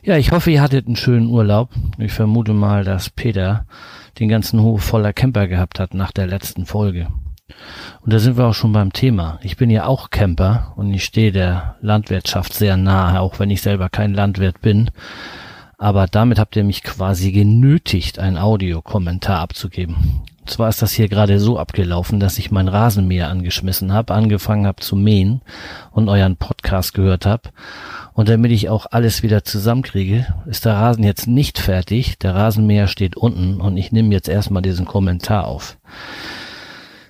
Ja, 0.02 0.16
ich 0.16 0.32
hoffe, 0.32 0.50
ihr 0.50 0.60
hattet 0.60 0.86
einen 0.86 0.96
schönen 0.96 1.28
Urlaub. 1.28 1.70
Ich 1.98 2.12
vermute 2.12 2.52
mal, 2.52 2.84
dass 2.84 3.10
Peter 3.10 3.66
den 4.18 4.28
ganzen 4.28 4.60
Hof 4.60 4.82
voller 4.82 5.12
Camper 5.12 5.46
gehabt 5.46 5.78
hat 5.78 5.94
nach 5.94 6.12
der 6.12 6.26
letzten 6.26 6.66
Folge. 6.66 7.08
Und 8.00 8.12
da 8.12 8.18
sind 8.18 8.36
wir 8.36 8.46
auch 8.46 8.54
schon 8.54 8.72
beim 8.72 8.92
Thema. 8.92 9.38
Ich 9.42 9.56
bin 9.56 9.70
ja 9.70 9.86
auch 9.86 10.10
Camper 10.10 10.72
und 10.76 10.92
ich 10.92 11.04
stehe 11.04 11.32
der 11.32 11.76
Landwirtschaft 11.80 12.52
sehr 12.52 12.76
nahe, 12.76 13.20
auch 13.20 13.38
wenn 13.38 13.50
ich 13.50 13.62
selber 13.62 13.88
kein 13.88 14.14
Landwirt 14.14 14.60
bin. 14.60 14.90
Aber 15.78 16.06
damit 16.06 16.38
habt 16.38 16.56
ihr 16.56 16.64
mich 16.64 16.82
quasi 16.82 17.30
genötigt, 17.30 18.18
einen 18.18 18.36
Audiokommentar 18.36 19.38
abzugeben. 19.38 20.22
Und 20.40 20.50
zwar 20.50 20.68
ist 20.68 20.82
das 20.82 20.92
hier 20.92 21.08
gerade 21.08 21.38
so 21.38 21.58
abgelaufen, 21.58 22.20
dass 22.20 22.38
ich 22.38 22.50
mein 22.50 22.68
Rasenmäher 22.68 23.28
angeschmissen 23.28 23.92
habe, 23.92 24.14
angefangen 24.14 24.66
habe 24.66 24.80
zu 24.80 24.96
mähen 24.96 25.42
und 25.92 26.08
euren 26.08 26.36
Podcast 26.36 26.94
gehört 26.94 27.26
habe. 27.26 27.50
Und 28.18 28.28
damit 28.28 28.50
ich 28.50 28.68
auch 28.68 28.86
alles 28.90 29.22
wieder 29.22 29.44
zusammenkriege, 29.44 30.26
ist 30.44 30.64
der 30.64 30.74
Rasen 30.74 31.04
jetzt 31.04 31.28
nicht 31.28 31.60
fertig. 31.60 32.18
Der 32.18 32.34
Rasenmäher 32.34 32.88
steht 32.88 33.16
unten 33.16 33.60
und 33.60 33.76
ich 33.76 33.92
nehme 33.92 34.12
jetzt 34.12 34.28
erstmal 34.28 34.60
diesen 34.60 34.86
Kommentar 34.86 35.46
auf. 35.46 35.78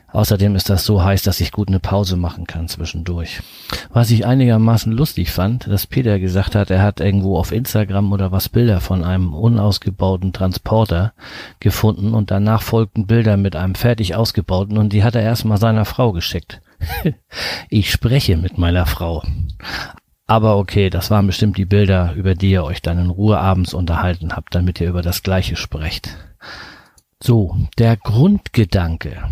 Außerdem 0.08 0.54
ist 0.54 0.68
das 0.68 0.84
so 0.84 1.02
heiß, 1.02 1.22
dass 1.22 1.40
ich 1.40 1.50
gut 1.50 1.68
eine 1.68 1.80
Pause 1.80 2.18
machen 2.18 2.46
kann 2.46 2.68
zwischendurch. 2.68 3.40
Was 3.90 4.10
ich 4.10 4.26
einigermaßen 4.26 4.92
lustig 4.92 5.30
fand, 5.30 5.66
dass 5.66 5.86
Peter 5.86 6.18
gesagt 6.18 6.54
hat, 6.54 6.70
er 6.70 6.82
hat 6.82 7.00
irgendwo 7.00 7.38
auf 7.38 7.52
Instagram 7.52 8.12
oder 8.12 8.30
was 8.30 8.50
Bilder 8.50 8.82
von 8.82 9.02
einem 9.02 9.32
unausgebauten 9.32 10.34
Transporter 10.34 11.14
gefunden 11.58 12.12
und 12.12 12.30
danach 12.30 12.60
folgten 12.60 13.06
Bilder 13.06 13.38
mit 13.38 13.56
einem 13.56 13.76
fertig 13.76 14.14
ausgebauten 14.14 14.76
und 14.76 14.92
die 14.92 15.04
hat 15.04 15.14
er 15.14 15.22
erstmal 15.22 15.56
seiner 15.56 15.86
Frau 15.86 16.12
geschickt. 16.12 16.60
ich 17.70 17.90
spreche 17.90 18.36
mit 18.36 18.58
meiner 18.58 18.84
Frau. 18.84 19.22
Aber 20.28 20.58
okay, 20.58 20.90
das 20.90 21.10
waren 21.10 21.26
bestimmt 21.26 21.56
die 21.56 21.64
Bilder, 21.64 22.12
über 22.14 22.34
die 22.34 22.50
ihr 22.50 22.62
euch 22.62 22.82
dann 22.82 22.98
in 22.98 23.10
Ruhe 23.10 23.38
abends 23.38 23.74
unterhalten 23.74 24.36
habt, 24.36 24.54
damit 24.54 24.80
ihr 24.80 24.88
über 24.88 25.02
das 25.02 25.22
Gleiche 25.22 25.56
sprecht. 25.56 26.16
So, 27.20 27.56
der 27.78 27.96
Grundgedanke 27.96 29.24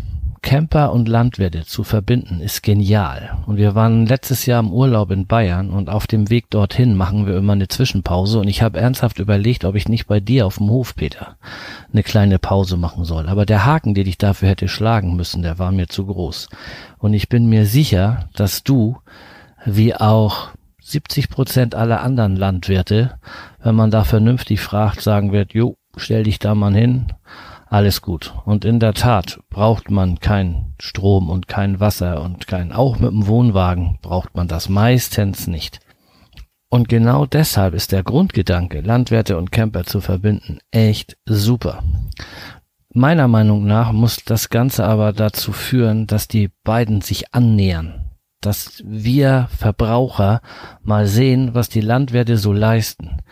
Camper 0.47 0.93
und 0.93 1.09
Landwirte 1.09 1.67
zu 1.67 1.83
verbinden 1.83 2.41
ist 2.41 2.63
genial. 2.63 3.37
Und 3.47 3.57
wir 3.57 3.75
waren 3.75 4.07
letztes 4.07 4.47
Jahr 4.47 4.61
im 4.61 4.73
Urlaub 4.73 5.11
in 5.11 5.27
Bayern 5.27 5.71
und 5.71 5.91
auf 5.91 6.07
dem 6.07 6.31
Weg 6.31 6.51
dorthin 6.51 6.95
machen 6.95 7.27
wir 7.27 7.37
immer 7.37 7.55
eine 7.55 7.67
Zwischenpause 7.67 8.39
und 8.39 8.47
ich 8.47 8.63
habe 8.63 8.79
ernsthaft 8.79 9.19
überlegt, 9.19 9.65
ob 9.65 9.75
ich 9.75 9.89
nicht 9.89 10.07
bei 10.07 10.21
dir 10.21 10.47
auf 10.47 10.59
dem 10.59 10.71
Hof, 10.71 10.95
Peter, 10.95 11.37
eine 11.93 12.05
kleine 12.05 12.39
Pause 12.39 12.77
machen 12.77 13.05
soll. 13.05 13.29
Aber 13.29 13.45
der 13.45 13.67
Haken, 13.67 13.93
den 13.93 14.07
ich 14.07 14.19
dafür 14.19 14.49
hätte 14.49 14.69
schlagen 14.69 15.17
müssen, 15.17 15.43
der 15.43 15.59
war 15.59 15.73
mir 15.73 15.89
zu 15.89 16.07
groß. 16.07 16.49
Und 16.99 17.13
ich 17.13 17.29
bin 17.29 17.49
mir 17.49 17.67
sicher, 17.67 18.31
dass 18.35 18.63
du, 18.63 18.99
wie 19.65 19.97
auch 19.97 20.51
70 20.87 21.29
Prozent 21.31 21.75
aller 21.75 22.01
anderen 22.01 22.37
Landwirte, 22.37 23.19
wenn 23.61 23.75
man 23.75 23.91
da 23.91 24.05
vernünftig 24.05 24.61
fragt, 24.61 25.01
sagen 25.01 25.33
wird, 25.33 25.53
jo, 25.53 25.77
stell 25.97 26.23
dich 26.23 26.39
da 26.39 26.55
mal 26.55 26.75
hin, 26.75 27.13
alles 27.69 28.03
gut. 28.03 28.33
Und 28.45 28.65
in 28.65 28.79
der 28.79 28.95
Tat 28.95 29.41
braucht 29.51 29.91
man 29.91 30.21
kein 30.21 30.75
Strom 30.81 31.29
und 31.29 31.49
kein 31.49 31.81
Wasser 31.81 32.23
und 32.23 32.47
kein, 32.47 32.73
auch 32.73 32.99
mit 32.99 33.11
dem 33.11 33.27
Wohnwagen 33.27 33.99
braucht 34.01 34.37
man 34.37 34.47
das 34.47 34.69
meistens 34.69 35.49
nicht. 35.49 35.81
Und 36.69 36.89
genau 36.89 37.27
deshalb 37.27 37.75
ist 37.75 37.93
der 37.93 38.03
Grundgedanke, 38.03 38.81
Landwirte 38.81 39.39
und 39.39 39.51
Camper 39.51 39.85
zu 39.85 40.01
verbinden, 40.01 40.59
echt 40.71 41.17
super. 41.25 41.83
Meiner 42.93 43.29
Meinung 43.29 43.67
nach 43.67 43.93
muss 43.93 44.25
das 44.25 44.49
Ganze 44.49 44.85
aber 44.85 45.13
dazu 45.13 45.53
führen, 45.53 46.07
dass 46.07 46.29
die 46.29 46.51
beiden 46.65 47.03
sich 47.03 47.35
annähern. 47.35 48.06
Dass 48.41 48.83
wir 48.85 49.49
Verbraucher 49.57 50.41
mal 50.83 51.07
sehen, 51.07 51.55
was 51.55 51.69
die 51.69 51.81
Landwirte 51.81 52.37
so 52.37 52.53
leisten 52.53 53.23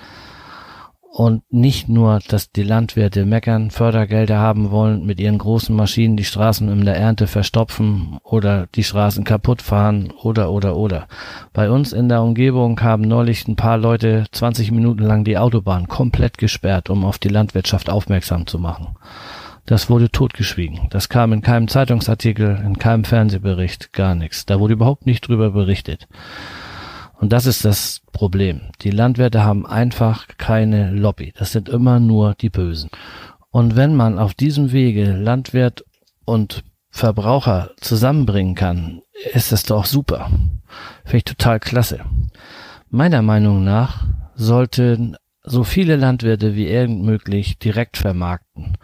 und 1.14 1.44
nicht 1.52 1.88
nur, 1.88 2.18
dass 2.26 2.50
die 2.50 2.64
Landwirte 2.64 3.24
meckern, 3.24 3.70
Fördergelder 3.70 4.38
haben 4.38 4.72
wollen, 4.72 5.06
mit 5.06 5.20
ihren 5.20 5.38
großen 5.38 5.74
Maschinen 5.74 6.16
die 6.16 6.24
Straßen 6.24 6.68
in 6.68 6.84
der 6.84 6.96
Ernte 6.96 7.28
verstopfen 7.28 8.18
oder 8.24 8.66
die 8.74 8.82
Straßen 8.82 9.22
kaputt 9.22 9.62
fahren 9.62 10.12
oder 10.24 10.50
oder 10.50 10.74
oder. 10.74 11.06
Bei 11.52 11.70
uns 11.70 11.92
in 11.92 12.08
der 12.08 12.20
Umgebung 12.20 12.80
haben 12.80 13.02
neulich 13.02 13.46
ein 13.46 13.54
paar 13.54 13.78
Leute 13.78 14.24
20 14.32 14.72
Minuten 14.72 15.04
lang 15.04 15.22
die 15.22 15.38
Autobahn 15.38 15.86
komplett 15.86 16.36
gesperrt, 16.36 16.90
um 16.90 17.04
auf 17.04 17.18
die 17.18 17.28
Landwirtschaft 17.28 17.88
aufmerksam 17.88 18.48
zu 18.48 18.58
machen. 18.58 18.96
Das 19.66 19.88
wurde 19.88 20.10
totgeschwiegen. 20.10 20.88
Das 20.90 21.08
kam 21.08 21.32
in 21.32 21.40
keinem 21.40 21.68
Zeitungsartikel, 21.68 22.62
in 22.64 22.78
keinem 22.78 23.04
Fernsehbericht, 23.04 23.92
gar 23.92 24.14
nichts. 24.14 24.44
Da 24.44 24.60
wurde 24.60 24.74
überhaupt 24.74 25.06
nicht 25.06 25.26
drüber 25.26 25.50
berichtet. 25.50 26.06
Und 27.18 27.32
das 27.32 27.46
ist 27.46 27.64
das 27.64 28.02
Problem. 28.12 28.60
Die 28.82 28.90
Landwirte 28.90 29.44
haben 29.44 29.66
einfach 29.66 30.28
keine 30.36 30.90
Lobby. 30.90 31.32
Das 31.38 31.52
sind 31.52 31.68
immer 31.68 31.98
nur 31.98 32.34
die 32.34 32.50
Bösen. 32.50 32.90
Und 33.50 33.76
wenn 33.76 33.94
man 33.94 34.18
auf 34.18 34.34
diesem 34.34 34.72
Wege 34.72 35.12
Landwirt 35.12 35.84
und 36.24 36.64
Verbraucher 36.90 37.70
zusammenbringen 37.80 38.54
kann, 38.54 39.00
ist 39.32 39.52
das 39.52 39.62
doch 39.62 39.86
super. 39.86 40.30
Finde 41.04 41.16
ich 41.16 41.24
total 41.24 41.60
klasse. 41.60 42.00
Meiner 42.90 43.22
Meinung 43.22 43.64
nach 43.64 44.06
sollten 44.34 45.16
so 45.46 45.62
viele 45.62 45.96
Landwirte 45.96 46.56
wie 46.56 46.66
irgend 46.66 47.02
möglich 47.02 47.58
direkt 47.58 47.98
vermarkten. 47.98 48.78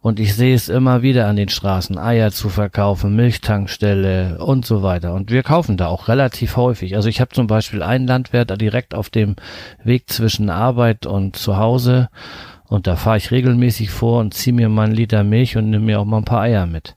Und 0.00 0.18
ich 0.18 0.34
sehe 0.34 0.54
es 0.54 0.70
immer 0.70 1.02
wieder 1.02 1.26
an 1.26 1.36
den 1.36 1.50
Straßen, 1.50 1.98
Eier 1.98 2.30
zu 2.30 2.48
verkaufen, 2.48 3.14
Milchtankstelle 3.14 4.38
und 4.38 4.64
so 4.64 4.82
weiter. 4.82 5.12
Und 5.12 5.30
wir 5.30 5.42
kaufen 5.42 5.76
da 5.76 5.88
auch 5.88 6.08
relativ 6.08 6.56
häufig. 6.56 6.96
Also 6.96 7.10
ich 7.10 7.20
habe 7.20 7.34
zum 7.34 7.46
Beispiel 7.46 7.82
einen 7.82 8.06
Landwirt 8.06 8.58
direkt 8.60 8.94
auf 8.94 9.10
dem 9.10 9.36
Weg 9.84 10.08
zwischen 10.08 10.48
Arbeit 10.48 11.04
und 11.04 11.36
zu 11.36 11.58
Hause. 11.58 12.08
Und 12.68 12.86
da 12.86 12.96
fahre 12.96 13.18
ich 13.18 13.30
regelmäßig 13.30 13.90
vor 13.90 14.20
und 14.20 14.32
ziehe 14.32 14.54
mir 14.54 14.70
mal 14.70 14.84
einen 14.84 14.94
Liter 14.94 15.22
Milch 15.22 15.56
und 15.56 15.68
nehme 15.68 15.84
mir 15.84 16.00
auch 16.00 16.06
mal 16.06 16.18
ein 16.18 16.24
paar 16.24 16.42
Eier 16.42 16.64
mit. 16.66 16.96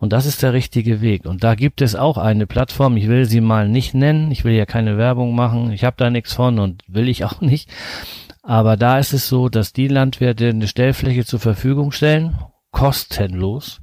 Und 0.00 0.12
das 0.12 0.26
ist 0.26 0.42
der 0.42 0.52
richtige 0.52 1.00
Weg. 1.00 1.26
Und 1.26 1.44
da 1.44 1.54
gibt 1.54 1.80
es 1.80 1.94
auch 1.94 2.18
eine 2.18 2.46
Plattform, 2.46 2.96
ich 2.96 3.08
will 3.08 3.24
sie 3.24 3.40
mal 3.40 3.68
nicht 3.68 3.94
nennen, 3.94 4.30
ich 4.30 4.44
will 4.44 4.52
ja 4.52 4.66
keine 4.66 4.96
Werbung 4.96 5.34
machen, 5.34 5.72
ich 5.72 5.84
habe 5.84 5.96
da 5.96 6.10
nichts 6.10 6.34
von 6.34 6.58
und 6.58 6.82
will 6.88 7.08
ich 7.08 7.24
auch 7.24 7.40
nicht. 7.40 7.68
Aber 8.48 8.78
da 8.78 8.98
ist 8.98 9.12
es 9.12 9.28
so, 9.28 9.50
dass 9.50 9.74
die 9.74 9.88
Landwirte 9.88 10.48
eine 10.48 10.68
Stellfläche 10.68 11.26
zur 11.26 11.38
Verfügung 11.38 11.92
stellen, 11.92 12.38
kostenlos. 12.70 13.82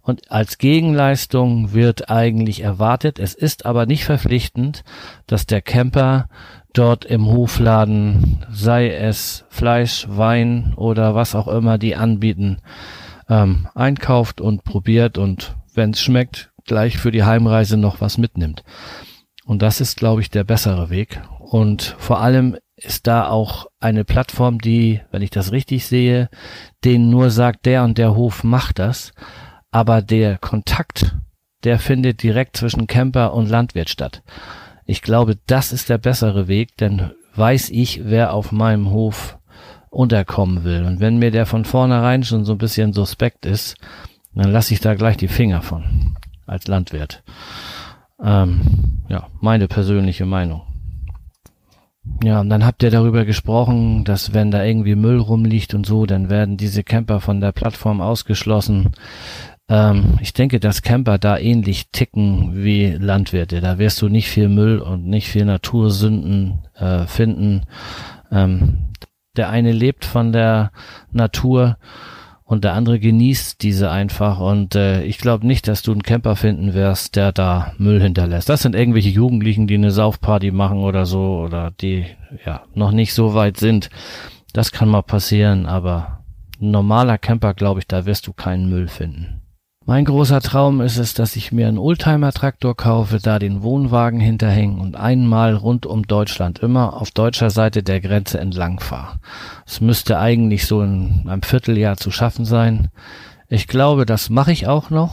Und 0.00 0.28
als 0.28 0.58
Gegenleistung 0.58 1.72
wird 1.72 2.10
eigentlich 2.10 2.62
erwartet, 2.62 3.20
es 3.20 3.32
ist 3.32 3.64
aber 3.64 3.86
nicht 3.86 4.04
verpflichtend, 4.04 4.82
dass 5.28 5.46
der 5.46 5.62
Camper 5.62 6.28
dort 6.72 7.04
im 7.04 7.26
Hofladen, 7.26 8.44
sei 8.50 8.90
es 8.90 9.44
Fleisch, 9.50 10.08
Wein 10.08 10.74
oder 10.74 11.14
was 11.14 11.36
auch 11.36 11.46
immer 11.46 11.78
die 11.78 11.94
anbieten, 11.94 12.58
ähm, 13.28 13.68
einkauft 13.76 14.40
und 14.40 14.64
probiert 14.64 15.16
und 15.16 15.54
wenn 15.74 15.90
es 15.90 16.00
schmeckt, 16.00 16.50
gleich 16.66 16.98
für 16.98 17.12
die 17.12 17.22
Heimreise 17.22 17.76
noch 17.76 18.00
was 18.00 18.18
mitnimmt. 18.18 18.64
Und 19.44 19.62
das 19.62 19.80
ist, 19.80 19.96
glaube 19.96 20.22
ich, 20.22 20.30
der 20.30 20.42
bessere 20.42 20.90
Weg. 20.90 21.22
Und 21.38 21.94
vor 21.98 22.20
allem 22.20 22.56
ist 22.84 23.06
da 23.06 23.28
auch 23.28 23.66
eine 23.80 24.04
Plattform, 24.04 24.60
die, 24.60 25.00
wenn 25.10 25.22
ich 25.22 25.30
das 25.30 25.52
richtig 25.52 25.86
sehe, 25.86 26.28
denen 26.84 27.10
nur 27.10 27.30
sagt, 27.30 27.66
der 27.66 27.84
und 27.84 27.98
der 27.98 28.14
Hof 28.14 28.44
macht 28.44 28.78
das, 28.78 29.12
aber 29.70 30.02
der 30.02 30.38
Kontakt, 30.38 31.16
der 31.64 31.78
findet 31.78 32.22
direkt 32.22 32.56
zwischen 32.56 32.86
Camper 32.86 33.34
und 33.34 33.48
Landwirt 33.48 33.88
statt. 33.88 34.22
Ich 34.84 35.02
glaube, 35.02 35.38
das 35.46 35.72
ist 35.72 35.88
der 35.88 35.98
bessere 35.98 36.48
Weg, 36.48 36.76
denn 36.76 37.12
weiß 37.34 37.70
ich, 37.70 38.02
wer 38.04 38.34
auf 38.34 38.52
meinem 38.52 38.90
Hof 38.90 39.38
unterkommen 39.90 40.64
will. 40.64 40.84
Und 40.84 41.00
wenn 41.00 41.18
mir 41.18 41.30
der 41.30 41.46
von 41.46 41.64
vornherein 41.64 42.24
schon 42.24 42.44
so 42.44 42.52
ein 42.52 42.58
bisschen 42.58 42.92
suspekt 42.92 43.46
ist, 43.46 43.76
dann 44.34 44.50
lasse 44.50 44.74
ich 44.74 44.80
da 44.80 44.94
gleich 44.94 45.16
die 45.16 45.28
Finger 45.28 45.62
von 45.62 46.16
als 46.46 46.66
Landwirt. 46.66 47.22
Ähm, 48.22 49.02
ja, 49.08 49.28
meine 49.40 49.68
persönliche 49.68 50.26
Meinung. 50.26 50.62
Ja, 52.22 52.40
und 52.40 52.50
dann 52.50 52.64
habt 52.64 52.82
ihr 52.82 52.90
darüber 52.90 53.24
gesprochen, 53.24 54.04
dass 54.04 54.34
wenn 54.34 54.50
da 54.50 54.64
irgendwie 54.64 54.96
Müll 54.96 55.18
rumliegt 55.18 55.74
und 55.74 55.86
so, 55.86 56.04
dann 56.04 56.30
werden 56.30 56.56
diese 56.56 56.82
Camper 56.82 57.20
von 57.20 57.40
der 57.40 57.52
Plattform 57.52 58.00
ausgeschlossen. 58.00 58.92
Ähm, 59.68 60.18
ich 60.20 60.32
denke, 60.32 60.58
dass 60.58 60.82
Camper 60.82 61.18
da 61.18 61.38
ähnlich 61.38 61.90
ticken 61.90 62.64
wie 62.64 62.88
Landwirte. 62.88 63.60
Da 63.60 63.78
wirst 63.78 64.02
du 64.02 64.08
nicht 64.08 64.28
viel 64.28 64.48
Müll 64.48 64.80
und 64.80 65.06
nicht 65.06 65.28
viel 65.28 65.44
Natursünden 65.44 66.66
äh, 66.74 67.06
finden. 67.06 67.62
Ähm, 68.32 68.90
der 69.36 69.50
eine 69.50 69.72
lebt 69.72 70.04
von 70.04 70.32
der 70.32 70.72
Natur 71.10 71.78
und 72.52 72.64
der 72.64 72.74
andere 72.74 72.98
genießt 73.00 73.62
diese 73.62 73.90
einfach. 73.90 74.38
Und 74.38 74.74
äh, 74.74 75.04
ich 75.04 75.16
glaube 75.16 75.46
nicht, 75.46 75.68
dass 75.68 75.80
du 75.80 75.90
einen 75.90 76.02
Camper 76.02 76.36
finden 76.36 76.74
wirst, 76.74 77.16
der 77.16 77.32
da 77.32 77.72
Müll 77.78 77.98
hinterlässt. 78.02 78.50
Das 78.50 78.60
sind 78.60 78.74
irgendwelche 78.74 79.08
Jugendlichen, 79.08 79.66
die 79.66 79.76
eine 79.76 79.90
Saufparty 79.90 80.50
machen 80.50 80.80
oder 80.80 81.06
so 81.06 81.38
oder 81.38 81.70
die 81.70 82.04
ja 82.44 82.64
noch 82.74 82.92
nicht 82.92 83.14
so 83.14 83.32
weit 83.32 83.56
sind. 83.56 83.88
Das 84.52 84.70
kann 84.70 84.90
mal 84.90 85.00
passieren, 85.00 85.64
aber 85.64 86.24
ein 86.60 86.72
normaler 86.72 87.16
Camper, 87.16 87.54
glaube 87.54 87.80
ich, 87.80 87.86
da 87.86 88.04
wirst 88.04 88.26
du 88.26 88.34
keinen 88.34 88.68
Müll 88.68 88.88
finden. 88.88 89.40
Mein 89.84 90.04
großer 90.04 90.40
Traum 90.40 90.80
ist 90.80 90.96
es, 90.96 91.12
dass 91.12 91.34
ich 91.34 91.50
mir 91.50 91.66
einen 91.66 91.78
Oldtimer-Traktor 91.78 92.76
kaufe, 92.76 93.18
da 93.20 93.40
den 93.40 93.64
Wohnwagen 93.64 94.20
hinterhängen 94.20 94.78
und 94.78 94.94
einmal 94.94 95.56
rund 95.56 95.86
um 95.86 96.06
Deutschland 96.06 96.60
immer 96.60 97.00
auf 97.00 97.10
deutscher 97.10 97.50
Seite 97.50 97.82
der 97.82 98.00
Grenze 98.00 98.38
entlang 98.38 98.78
fahre. 98.78 99.18
Es 99.66 99.80
müsste 99.80 100.20
eigentlich 100.20 100.66
so 100.66 100.82
in 100.82 101.24
einem 101.26 101.42
Vierteljahr 101.42 101.96
zu 101.96 102.12
schaffen 102.12 102.44
sein. 102.44 102.90
Ich 103.48 103.66
glaube, 103.66 104.06
das 104.06 104.30
mache 104.30 104.52
ich 104.52 104.68
auch 104.68 104.90
noch. 104.90 105.12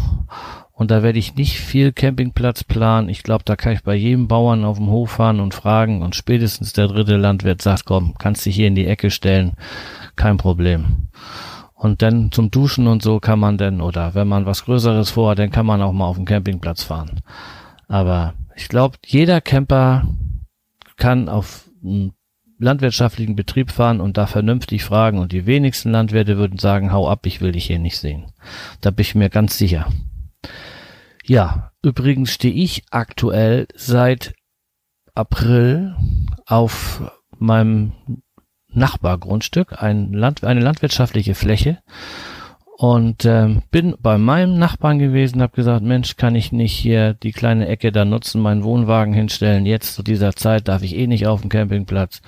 Und 0.72 0.92
da 0.92 1.02
werde 1.02 1.20
ich 1.20 1.36
nicht 1.36 1.60
viel 1.60 1.92
Campingplatz 1.92 2.64
planen. 2.64 3.10
Ich 3.10 3.24
glaube, 3.24 3.44
da 3.46 3.56
kann 3.56 3.74
ich 3.74 3.84
bei 3.84 3.96
jedem 3.96 4.28
Bauern 4.28 4.64
auf 4.64 4.78
dem 4.78 4.92
Hof 4.92 5.10
fahren 5.12 5.40
und 5.40 5.56
fragen 5.56 6.04
und 6.04 6.16
spätestens 6.16 6.74
der 6.74 6.88
dritte 6.88 7.18
Landwirt 7.18 7.62
sagt, 7.62 7.86
komm, 7.86 8.14
kannst 8.20 8.46
dich 8.46 8.56
hier 8.56 8.68
in 8.68 8.76
die 8.76 8.88
Ecke 8.88 9.10
stellen. 9.10 9.54
Kein 10.16 10.38
Problem. 10.38 11.10
Und 11.80 12.02
dann 12.02 12.30
zum 12.34 12.52
Duschen 12.52 12.88
und 12.88 13.02
so 13.02 13.22
kann 13.22 13.40
man 13.40 13.58
denn, 13.58 13.80
oder 13.80 14.14
wenn 14.14 14.28
man 14.28 14.46
was 14.46 14.66
Größeres 14.66 15.12
vorhat, 15.12 15.40
dann 15.40 15.50
kann 15.50 15.66
man 15.66 15.82
auch 15.82 15.94
mal 15.94 16.08
auf 16.08 16.18
den 16.18 16.26
Campingplatz 16.26 16.84
fahren. 16.84 17.22
Aber 17.88 18.34
ich 18.58 18.68
glaube, 18.68 18.98
jeder 19.06 19.40
Camper 19.40 20.06
kann 20.98 21.30
auf 21.30 21.70
einen 21.82 22.12
landwirtschaftlichen 22.58 23.38
Betrieb 23.38 23.72
fahren 23.72 24.02
und 24.02 24.18
da 24.18 24.28
vernünftig 24.28 24.84
fragen 24.84 25.20
und 25.20 25.32
die 25.32 25.46
wenigsten 25.46 25.92
Landwirte 25.92 26.38
würden 26.38 26.60
sagen, 26.60 26.92
hau 26.92 27.08
ab, 27.08 27.26
ich 27.26 27.40
will 27.40 27.54
dich 27.54 27.68
hier 27.68 27.80
nicht 27.80 27.98
sehen. 27.98 28.26
Da 28.82 28.92
bin 28.92 29.04
ich 29.04 29.16
mir 29.16 29.30
ganz 29.30 29.58
sicher. 29.58 29.88
Ja, 31.24 31.72
übrigens 31.82 32.34
stehe 32.34 32.54
ich 32.54 32.84
aktuell 32.92 33.70
seit 33.74 34.34
April 35.16 35.96
auf 36.46 37.10
meinem 37.38 37.94
Nachbargrundstück, 38.74 39.82
ein 39.82 40.14
Land, 40.14 40.44
eine 40.44 40.60
landwirtschaftliche 40.60 41.36
Fläche 41.36 41.80
und 42.80 43.26
ähm, 43.26 43.64
bin 43.72 43.96
bei 44.02 44.18
meinem 44.18 44.58
Nachbarn 44.58 45.00
gewesen, 45.00 45.42
habe 45.42 45.54
gesagt, 45.54 45.84
Mensch, 45.84 46.16
kann 46.16 46.34
ich 46.34 46.54
nicht 46.54 46.72
hier 46.72 47.14
die 47.14 47.34
kleine 47.34 47.68
Ecke 47.68 47.92
da 47.92 48.06
nutzen, 48.06 48.42
meinen 48.42 48.64
Wohnwagen 48.64 49.14
hinstellen. 49.14 49.66
Jetzt 49.66 49.96
zu 49.96 50.02
dieser 50.02 50.34
Zeit 50.34 50.70
darf 50.70 50.82
ich 50.82 50.96
eh 50.96 51.06
nicht 51.06 51.28
auf 51.28 51.42
dem 51.42 51.50
Campingplatz. 51.50 52.22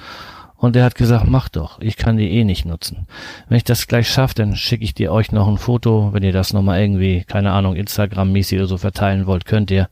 Und 0.57 0.75
er 0.75 0.83
hat 0.83 0.95
gesagt, 0.95 1.27
mach 1.27 1.47
doch, 1.47 1.79
ich 1.79 1.95
kann 1.95 2.17
die 2.17 2.29
eh 2.29 2.43
nicht 2.43 2.65
nutzen. 2.65 3.07
Wenn 3.47 3.55
ich 3.55 3.63
das 3.63 3.87
gleich 3.87 4.09
schaffe, 4.09 4.35
dann 4.35 4.57
schicke 4.57 4.83
ich 4.83 4.93
dir 4.93 5.13
euch 5.13 5.31
noch 5.31 5.47
ein 5.47 5.57
Foto, 5.57 6.09
wenn 6.11 6.21
ihr 6.21 6.33
das 6.33 6.51
nochmal 6.51 6.81
irgendwie, 6.81 7.23
keine 7.25 7.53
Ahnung, 7.53 7.75
Instagram-mäßig 7.75 8.59
oder 8.59 8.67
so 8.67 8.77
verteilen 8.77 9.27
wollt, 9.27 9.45
könnt 9.45 9.71
ihr. 9.71 9.87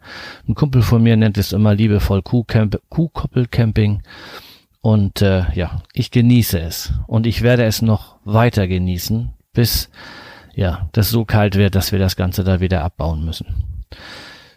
Ein 0.45 0.55
Kumpel 0.55 0.81
von 0.81 1.01
mir 1.01 1.15
nennt 1.15 1.37
es 1.37 1.53
immer 1.53 1.73
liebevoll 1.73 2.21
Kuhkoppelcamping. 2.21 4.03
Und 4.81 5.21
äh, 5.21 5.51
ja, 5.53 5.81
ich 5.93 6.11
genieße 6.11 6.59
es. 6.59 6.93
Und 7.07 7.27
ich 7.27 7.41
werde 7.41 7.65
es 7.65 7.81
noch 7.81 8.17
weiter 8.23 8.67
genießen, 8.67 9.33
bis 9.53 9.89
ja, 10.55 10.89
das 10.93 11.09
so 11.09 11.25
kalt 11.25 11.55
wird, 11.55 11.75
dass 11.75 11.91
wir 11.91 11.99
das 11.99 12.15
Ganze 12.15 12.43
da 12.43 12.59
wieder 12.59 12.83
abbauen 12.83 13.23
müssen. 13.25 13.47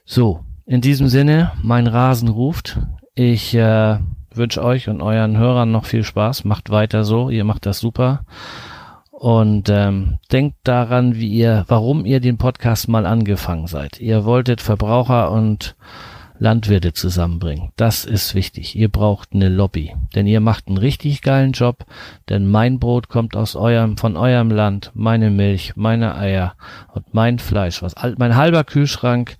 So, 0.04 0.44
in 0.66 0.80
diesem 0.80 1.08
Sinne, 1.08 1.52
mein 1.62 1.86
Rasen 1.86 2.28
ruft. 2.28 2.78
Ich 3.14 3.54
äh, 3.54 3.98
wünsche 4.32 4.64
euch 4.64 4.88
und 4.88 5.02
euren 5.02 5.36
Hörern 5.36 5.70
noch 5.70 5.84
viel 5.84 6.04
Spaß. 6.04 6.44
Macht 6.44 6.70
weiter 6.70 7.04
so, 7.04 7.30
ihr 7.30 7.44
macht 7.44 7.66
das 7.66 7.78
super. 7.78 8.24
Und 9.10 9.68
ähm, 9.68 10.18
denkt 10.32 10.56
daran, 10.64 11.14
wie 11.14 11.28
ihr, 11.28 11.64
warum 11.68 12.04
ihr 12.04 12.20
den 12.20 12.38
Podcast 12.38 12.88
mal 12.88 13.06
angefangen 13.06 13.68
seid. 13.68 14.00
Ihr 14.00 14.24
wolltet 14.24 14.60
Verbraucher 14.60 15.30
und 15.30 15.76
Landwirte 16.42 16.92
zusammenbringen. 16.92 17.70
Das 17.76 18.04
ist 18.04 18.34
wichtig. 18.34 18.74
Ihr 18.74 18.88
braucht 18.88 19.32
eine 19.32 19.48
Lobby, 19.48 19.94
denn 20.14 20.26
ihr 20.26 20.40
macht 20.40 20.66
einen 20.66 20.76
richtig 20.76 21.22
geilen 21.22 21.52
Job. 21.52 21.86
Denn 22.28 22.50
mein 22.50 22.80
Brot 22.80 23.08
kommt 23.08 23.36
aus 23.36 23.54
eurem, 23.54 23.96
von 23.96 24.16
eurem 24.16 24.50
Land, 24.50 24.90
meine 24.94 25.30
Milch, 25.30 25.76
meine 25.76 26.16
Eier 26.16 26.54
und 26.92 27.14
mein 27.14 27.38
Fleisch, 27.38 27.80
was 27.80 27.94
mein 28.18 28.34
halber 28.34 28.64
Kühlschrank, 28.64 29.36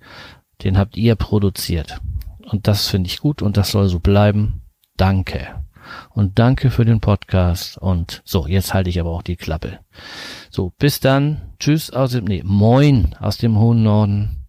den 0.63 0.77
habt 0.77 0.95
ihr 0.95 1.15
produziert. 1.15 1.99
Und 2.49 2.67
das 2.67 2.87
finde 2.87 3.07
ich 3.07 3.19
gut 3.19 3.41
und 3.41 3.57
das 3.57 3.71
soll 3.71 3.89
so 3.89 3.99
bleiben. 3.99 4.61
Danke. 4.95 5.61
Und 6.11 6.39
danke 6.39 6.71
für 6.71 6.85
den 6.85 7.01
Podcast. 7.01 7.77
Und 7.77 8.21
so, 8.23 8.47
jetzt 8.47 8.73
halte 8.73 8.89
ich 8.89 8.99
aber 9.01 9.09
auch 9.09 9.23
die 9.23 9.35
Klappe. 9.35 9.79
So, 10.49 10.71
bis 10.79 11.01
dann. 11.01 11.41
Tschüss 11.59 11.91
aus 11.91 12.11
dem, 12.11 12.25
nee, 12.25 12.43
moin 12.45 13.13
aus 13.19 13.37
dem 13.37 13.59
hohen 13.59 13.83
Norden. 13.83 14.47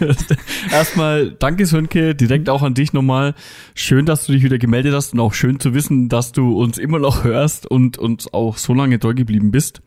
Erstmal 0.70 1.32
danke 1.38 1.66
Sönke, 1.66 2.14
direkt 2.14 2.48
auch 2.48 2.62
an 2.62 2.74
dich 2.74 2.92
nochmal. 2.92 3.34
Schön, 3.74 4.06
dass 4.06 4.26
du 4.26 4.32
dich 4.32 4.42
wieder 4.42 4.58
gemeldet 4.58 4.94
hast 4.94 5.12
und 5.14 5.20
auch 5.20 5.34
schön 5.34 5.60
zu 5.60 5.74
wissen, 5.74 6.08
dass 6.08 6.32
du 6.32 6.58
uns 6.60 6.78
immer 6.78 6.98
noch 6.98 7.24
hörst 7.24 7.66
und 7.66 7.98
uns 7.98 8.32
auch 8.32 8.56
so 8.58 8.74
lange 8.74 8.98
treu 8.98 9.14
geblieben 9.14 9.50
bist. 9.50 9.80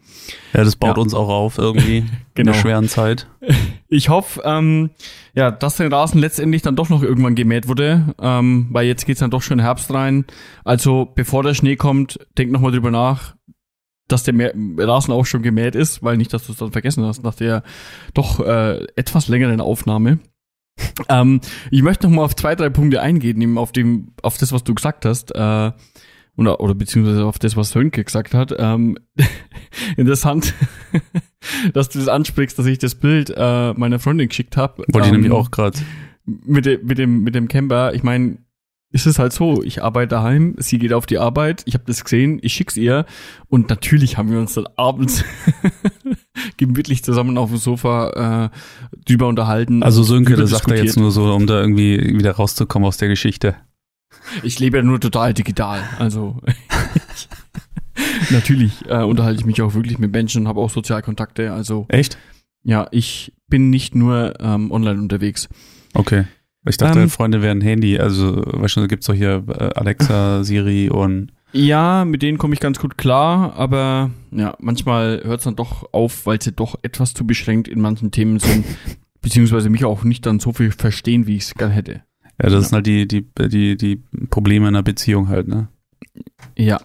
Ja, 0.54 0.64
das 0.64 0.76
baut 0.76 0.98
Ja. 0.98 1.02
uns 1.04 1.14
auch 1.14 1.30
auf 1.30 1.58
irgendwie 1.58 1.98
in 2.00 2.10
Genau. 2.36 2.52
der 2.54 2.60
schweren 2.60 2.88
Zeit. 2.88 3.28
Ich 3.88 4.10
hoffe, 4.10 4.42
ähm, 4.46 4.90
ja, 5.36 5.52
dass 5.52 5.78
der 5.78 5.92
Rasen 5.92 6.20
letztendlich 6.20 6.62
dann 6.62 6.76
doch 6.76 6.90
noch 6.90 7.04
irgendwann 7.04 7.36
gemäht 7.36 7.68
wurde, 7.68 8.14
ähm, 8.22 8.68
weil 8.72 8.86
jetzt 8.88 9.06
geht's 9.06 9.20
dann 9.20 9.32
doch 9.32 9.42
schon 9.42 9.60
in 9.60 9.66
Herbst 9.66 9.92
rein. 9.94 10.26
Also 10.64 11.08
bevor 11.16 11.44
der 11.44 11.54
Schnee 11.54 11.76
kommt, 11.76 12.20
denk 12.38 12.52
nochmal 12.52 12.72
drüber 12.72 12.92
nach, 12.92 13.36
dass 14.10 14.24
der 14.24 14.34
Mä- 14.34 14.54
Rasen 14.86 15.14
auch 15.14 15.26
schon 15.26 15.42
gemäht 15.42 15.76
ist, 15.76 16.04
weil 16.04 16.18
nicht, 16.18 16.34
dass 16.34 16.46
du 16.46 16.52
es 16.52 16.58
dann 16.58 16.72
vergessen 16.74 17.06
hast 17.06 17.24
nach 17.24 17.36
der 17.36 17.64
doch 18.14 18.40
äh, 18.42 18.86
etwas 18.96 19.28
längeren 19.30 19.62
Aufnahme. 19.62 20.20
ähm, 21.10 21.40
ich 21.72 21.82
möchte 21.82 22.08
noch 22.08 22.16
mal 22.16 22.24
auf 22.24 22.36
zwei, 22.36 22.56
drei 22.56 22.70
Punkte 22.70 23.02
eingehen, 23.02 23.42
eben 23.42 23.58
auf 23.58 23.72
dem, 23.72 24.14
auf 24.22 24.38
das, 24.38 24.52
was 24.52 24.64
du 24.64 24.74
gesagt 24.76 25.06
hast, 25.06 25.32
äh, 25.36 25.72
oder, 26.38 26.62
oder 26.62 26.74
beziehungsweise 26.74 27.26
auf 27.26 27.38
das, 27.40 27.58
was 27.58 27.76
Hönke 27.76 28.04
gesagt 28.04 28.34
hat. 28.34 28.56
Ähm, 28.58 28.98
interessant, 29.98 30.54
dass 31.74 31.90
du 31.90 32.00
das 32.00 32.08
ansprichst, 32.08 32.58
dass 32.58 32.66
ich 32.66 32.78
das 32.80 32.96
Bild 32.96 33.34
äh, 33.36 33.74
meiner 33.74 34.00
Freundin 34.00 34.30
geschickt 34.30 34.56
habe. 34.58 34.84
Wollte 34.88 35.08
ich 35.10 35.14
ähm, 35.14 35.22
nämlich 35.22 35.32
auch 35.34 35.52
gerade. 35.52 35.78
mit, 36.26 36.66
dem 36.66 36.86
mit 36.86 36.98
dem 36.98 37.24
mit 37.24 37.36
dem 37.36 37.48
Camper. 37.50 37.94
Ich 37.94 38.04
meine, 38.04 38.38
ist 38.92 39.06
es 39.06 39.20
halt 39.20 39.34
so, 39.34 39.62
ich 39.62 39.84
arbeite 39.84 40.10
daheim, 40.10 40.56
sie 40.58 40.80
geht 40.80 40.94
auf 40.94 41.06
die 41.06 41.20
Arbeit, 41.20 41.62
ich 41.66 41.76
habe 41.76 41.84
das 41.86 42.04
gesehen, 42.04 42.40
ich 42.42 42.54
schick's 42.54 42.76
ihr 42.76 43.06
und 43.48 43.70
natürlich 43.70 44.18
haben 44.18 44.32
wir 44.32 44.40
uns 44.40 44.56
dann 44.56 44.68
abends 44.78 45.24
gemütlich 46.58 47.04
zusammen 47.04 47.38
auf 47.38 47.50
dem 47.50 47.58
Sofa 47.58 48.50
äh, 48.52 49.00
drüber 49.06 49.28
unterhalten. 49.28 49.84
Also 49.84 50.02
Sönke, 50.02 50.36
das 50.36 50.50
sagt 50.50 50.72
er 50.72 50.84
jetzt 50.84 50.98
nur 50.98 51.12
so, 51.12 51.32
um 51.34 51.46
da 51.46 51.62
irgendwie 51.62 52.18
wieder 52.18 52.32
rauszukommen 52.32 52.88
aus 52.88 52.98
der 52.98 53.10
Geschichte. 53.10 53.56
Ich 54.42 54.60
lebe 54.60 54.78
ja 54.78 54.84
nur 54.84 55.00
total 55.00 55.36
digital. 55.36 55.82
Also 56.00 56.42
natürlich 58.32 58.86
äh, 58.88 59.04
unterhalte 59.04 59.40
ich 59.40 59.46
mich 59.46 59.62
auch 59.62 59.76
wirklich 59.76 60.00
mit 60.00 60.12
Menschen, 60.12 60.48
habe 60.48 60.60
auch 60.60 60.72
Sozialkontakte. 60.72 61.54
Also 61.54 61.86
Echt? 61.90 62.18
ja, 62.64 62.88
ich 62.90 63.34
bin 63.48 63.70
nicht 63.70 63.94
nur 63.94 64.34
ähm, 64.40 64.72
online 64.72 65.00
unterwegs. 65.00 65.48
Okay. 65.94 66.26
Ich 66.68 66.78
dachte, 66.78 67.00
Ähm, 67.02 67.10
Freunde 67.10 67.42
wären 67.42 67.62
Handy. 67.62 68.00
Also, 68.00 68.44
weißt 68.46 68.76
du, 68.76 68.82
da 68.82 68.88
gibt's 68.88 69.08
doch 69.08 69.14
hier 69.14 69.44
äh, 69.48 69.70
Alexa, 69.76 70.44
Siri 70.44 70.90
und 70.90 71.32
Ja, 71.54 72.06
mit 72.06 72.22
denen 72.22 72.38
komme 72.38 72.54
ich 72.54 72.60
ganz 72.60 72.80
gut 72.80 72.98
klar, 72.98 73.54
aber 73.56 74.12
ja, 74.32 74.56
manchmal 74.60 75.22
hört 75.24 75.40
es 75.40 75.46
dann 75.46 75.56
doch 75.56 75.94
auf, 75.94 76.26
weil 76.26 76.42
sie 76.42 76.52
doch 76.52 76.76
etwas 76.84 77.14
zu 77.14 77.26
beschränkt 77.26 77.68
in 77.68 77.80
manchen 77.82 78.12
Themen 78.12 78.40
sind, 78.40 78.66
beziehungsweise 79.22 79.70
mich 79.70 79.86
auch 79.86 80.04
nicht 80.04 80.26
dann 80.26 80.40
so 80.40 80.52
viel 80.54 80.72
verstehen, 80.72 81.26
wie 81.28 81.38
ich 81.38 81.44
es 81.44 81.56
gern 81.56 81.72
hätte. 81.72 82.04
ja, 82.42 82.50
das 82.50 82.70
sind 82.70 82.76
halt 82.76 82.88
die, 82.88 83.08
die, 83.08 83.26
die, 83.48 83.78
die 83.78 84.04
Probleme 84.30 84.68
in 84.68 84.76
einer 84.76 84.84
Beziehung 84.84 85.30
halt, 85.30 85.48
ne? 85.48 85.70
Ja. 86.58 86.80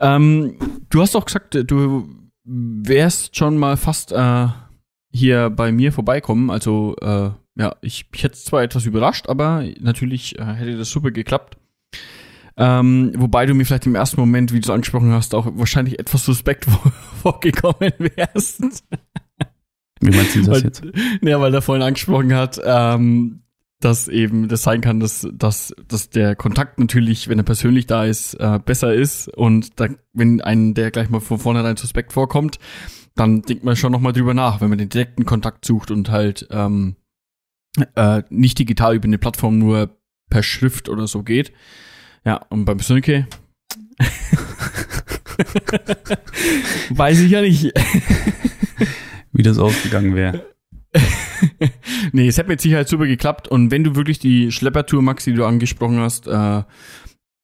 Ähm, 0.00 0.56
du 0.90 1.00
hast 1.00 1.14
doch 1.14 1.24
gesagt, 1.26 1.54
du 1.54 2.08
wärst 2.44 3.36
schon 3.36 3.56
mal 3.58 3.76
fast 3.76 4.12
äh, 4.12 4.46
hier 5.10 5.50
bei 5.50 5.72
mir 5.72 5.92
vorbeikommen. 5.92 6.50
Also 6.50 6.96
äh, 7.00 7.30
ja, 7.56 7.74
ich, 7.80 8.06
ich 8.14 8.22
hätte 8.22 8.36
zwar 8.38 8.62
etwas 8.62 8.86
überrascht, 8.86 9.28
aber 9.28 9.64
natürlich 9.80 10.38
äh, 10.38 10.44
hätte 10.44 10.76
das 10.76 10.90
super 10.90 11.10
geklappt. 11.10 11.56
Ähm, 12.58 13.12
wobei 13.16 13.44
du 13.44 13.54
mir 13.54 13.64
vielleicht 13.66 13.86
im 13.86 13.94
ersten 13.94 14.18
Moment, 14.20 14.52
wie 14.52 14.60
du 14.60 14.64
es 14.66 14.70
angesprochen 14.70 15.12
hast, 15.12 15.34
auch 15.34 15.46
wahrscheinlich 15.56 15.98
etwas 15.98 16.24
suspekt 16.24 16.64
vor- 16.70 16.92
vorgekommen 17.22 17.92
wärst. 17.98 18.84
Wie 20.00 20.10
meinst 20.10 20.34
du 20.36 20.40
das 20.40 20.48
weil, 20.48 20.62
jetzt? 20.62 20.82
Ja, 21.22 21.40
weil 21.40 21.54
er 21.54 21.62
vorhin 21.62 21.82
angesprochen 21.82 22.34
hat, 22.34 22.60
ähm, 22.64 23.42
dass 23.80 24.08
eben 24.08 24.48
das 24.48 24.62
sein 24.62 24.80
kann, 24.80 25.00
dass, 25.00 25.28
dass, 25.32 25.74
dass 25.86 26.08
der 26.08 26.34
Kontakt 26.34 26.78
natürlich, 26.78 27.28
wenn 27.28 27.38
er 27.38 27.44
persönlich 27.44 27.86
da 27.86 28.06
ist, 28.06 28.34
äh, 28.34 28.58
besser 28.64 28.94
ist 28.94 29.28
und 29.28 29.78
da, 29.78 29.88
wenn 30.14 30.40
ein 30.40 30.72
der 30.72 30.90
gleich 30.90 31.10
mal 31.10 31.20
von 31.20 31.38
vornherein 31.38 31.76
suspekt 31.76 32.14
vorkommt, 32.14 32.58
dann 33.14 33.42
denkt 33.42 33.64
man 33.64 33.76
schon 33.76 33.92
nochmal 33.92 34.12
drüber 34.14 34.32
nach, 34.34 34.60
wenn 34.62 34.70
man 34.70 34.78
den 34.78 34.88
direkten 34.88 35.26
Kontakt 35.26 35.64
sucht 35.66 35.90
und 35.90 36.10
halt 36.10 36.48
ähm, 36.50 36.96
äh, 37.94 38.22
nicht 38.30 38.58
digital 38.58 38.96
über 38.96 39.04
eine 39.04 39.18
Plattform 39.18 39.58
nur 39.58 39.96
per 40.30 40.42
Schrift 40.42 40.88
oder 40.88 41.06
so 41.06 41.22
geht. 41.22 41.52
Ja, 42.24 42.40
und 42.48 42.64
beim 42.64 42.80
Sönke 42.80 43.28
weiß 46.90 47.20
ich 47.20 47.30
ja 47.30 47.40
nicht. 47.40 47.72
Wie 49.32 49.42
das 49.42 49.58
ausgegangen 49.58 50.14
wäre. 50.14 50.46
nee, 52.12 52.28
es 52.28 52.38
hätte 52.38 52.48
mit 52.48 52.60
Sicherheit 52.60 52.88
super 52.88 53.06
geklappt. 53.06 53.48
Und 53.48 53.70
wenn 53.70 53.84
du 53.84 53.94
wirklich 53.94 54.18
die 54.18 54.50
Schleppertour 54.50 55.02
magst, 55.02 55.26
die 55.26 55.34
du 55.34 55.44
angesprochen 55.44 55.98
hast, 55.98 56.26
äh, 56.26 56.62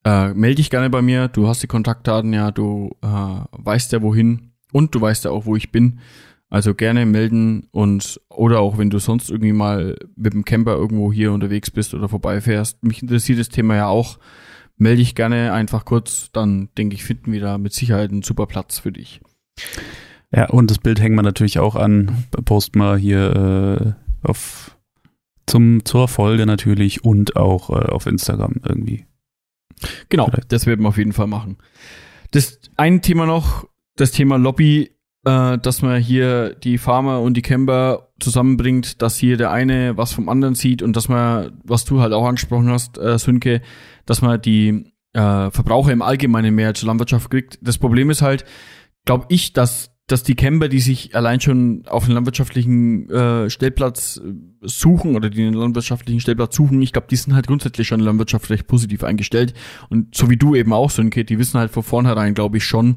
äh, 0.05 0.35
melde 0.35 0.57
dich 0.57 0.71
gerne 0.71 0.91
bei 0.91 1.03
mir. 1.03 1.29
Du 1.29 1.47
hast 1.49 1.63
die 1.63 1.69
Kontaktdaten 1.69 2.33
ja, 2.33 2.51
du 2.51 2.97
äh, 3.03 3.07
weißt 3.53 3.93
ja 3.93 4.03
wohin 4.03 4.53
und 4.73 4.95
du 4.95 5.01
weißt 5.01 5.27
ja 5.27 5.31
auch, 5.31 5.47
wo 5.47 5.57
ich 5.57 5.71
bin. 5.71 6.01
Also 6.53 6.75
gerne 6.75 7.07
melden 7.07 7.67
und 7.71 8.21
oder 8.29 8.61
auch 8.61 8.77
wenn 8.77 8.91
du 8.91 8.99
sonst 8.99 9.31
irgendwie 9.31 9.55
mal 9.55 9.97
mit 10.17 10.35
dem 10.35 10.45
Camper 10.45 10.75
irgendwo 10.75 11.11
hier 11.11 11.33
unterwegs 11.33 11.71
bist 11.71 11.95
oder 11.95 12.11
vorbeifährst. 12.11 12.85
Mich 12.85 13.01
interessiert 13.01 13.39
das 13.39 13.49
Thema 13.49 13.75
ja 13.75 13.87
auch. 13.87 14.19
Melde 14.77 14.99
dich 14.99 15.15
gerne 15.15 15.55
einfach 15.55 15.87
kurz, 15.87 16.29
dann 16.31 16.69
denke 16.77 16.95
ich, 16.95 17.05
finden 17.05 17.33
wir 17.33 17.41
da 17.41 17.57
mit 17.57 17.73
Sicherheit 17.73 18.11
einen 18.11 18.21
super 18.21 18.45
Platz 18.45 18.81
für 18.81 18.93
dich. 18.93 19.23
Ja, 20.31 20.51
und 20.51 20.71
das 20.71 20.77
Bild 20.77 21.01
hängen 21.01 21.15
wir 21.15 21.23
natürlich 21.23 21.59
auch 21.59 21.75
an. 21.75 22.27
Posten 22.45 22.81
wir 22.81 22.99
hier 22.99 23.97
äh, 24.23 24.29
auf 24.29 24.77
zum, 25.47 25.87
zur 25.87 26.07
Folge 26.07 26.45
natürlich 26.45 27.03
und 27.03 27.35
auch 27.35 27.71
äh, 27.71 27.87
auf 27.91 28.05
Instagram 28.05 28.57
irgendwie. 28.63 29.07
Genau, 30.11 30.27
Vielleicht. 30.27 30.53
das 30.53 30.67
werden 30.67 30.83
wir 30.83 30.91
auf 30.91 30.99
jeden 30.99 31.15
Fall 31.15 31.29
machen. 31.29 31.57
Das 32.31 32.61
ein 32.77 33.01
Thema 33.01 33.25
noch, 33.25 33.67
das 33.97 34.11
Thema 34.11 34.37
Lobby, 34.37 34.91
äh, 35.25 35.59
dass 35.59 35.83
man 35.83 36.01
hier 36.01 36.55
die 36.55 36.79
Farmer 36.79 37.21
und 37.21 37.37
die 37.37 37.43
Camper 37.43 38.09
zusammenbringt, 38.21 39.03
dass 39.03 39.17
hier 39.17 39.37
der 39.37 39.51
eine 39.51 39.97
was 39.97 40.13
vom 40.13 40.29
anderen 40.29 40.55
sieht 40.55 40.83
und 40.83 40.97
dass 40.97 41.09
man, 41.09 41.61
was 41.65 41.85
du 41.85 42.01
halt 42.01 42.13
auch 42.13 42.27
angesprochen 42.27 42.71
hast, 42.71 42.99
äh, 42.99 43.19
Sönke, 43.19 43.63
dass 44.07 44.23
man 44.23 44.41
die 44.41 44.93
äh, 45.13 45.51
Verbraucher 45.51 45.93
im 45.93 46.03
Allgemeinen 46.03 46.55
mehr 46.55 46.75
zur 46.75 46.89
Landwirtschaft 46.89 47.31
kriegt. 47.31 47.59
Das 47.63 47.79
Problem 47.79 48.11
ist 48.11 48.23
halt, 48.23 48.45
glaube 49.05 49.27
ich, 49.29 49.53
dass 49.53 49.93
dass 50.09 50.23
die 50.23 50.35
Camper, 50.35 50.69
die 50.69 50.81
sich 50.81 51.15
allein 51.15 51.41
schon 51.41 51.85
auf 51.87 52.05
einen 52.05 52.15
landwirtschaftlichen 52.15 53.09
äh, 53.09 53.49
Stellplatz 53.49 54.21
äh, 54.23 54.33
suchen 54.61 55.17
oder 55.17 55.31
die 55.31 55.43
einen 55.43 55.55
landwirtschaftlichen 55.55 56.21
Stellplatz 56.21 56.57
suchen, 56.57 56.83
ich 56.83 56.93
glaube, 56.93 57.07
die 57.09 57.17
sind 57.17 57.35
halt 57.35 57.47
grundsätzlich 57.47 57.87
schon 57.87 58.01
landwirtschaftlich 58.01 58.67
positiv 58.67 59.05
eingestellt. 59.05 59.55
Und 59.89 60.15
so 60.15 60.29
wie 60.29 60.37
du 60.37 60.55
eben 60.55 60.73
auch, 60.73 60.91
Sönke, 60.91 61.25
die 61.25 61.39
wissen 61.39 61.59
halt 61.59 61.71
von 61.71 61.83
vornherein, 61.83 62.35
glaube 62.35 62.59
ich, 62.59 62.65
schon, 62.65 62.97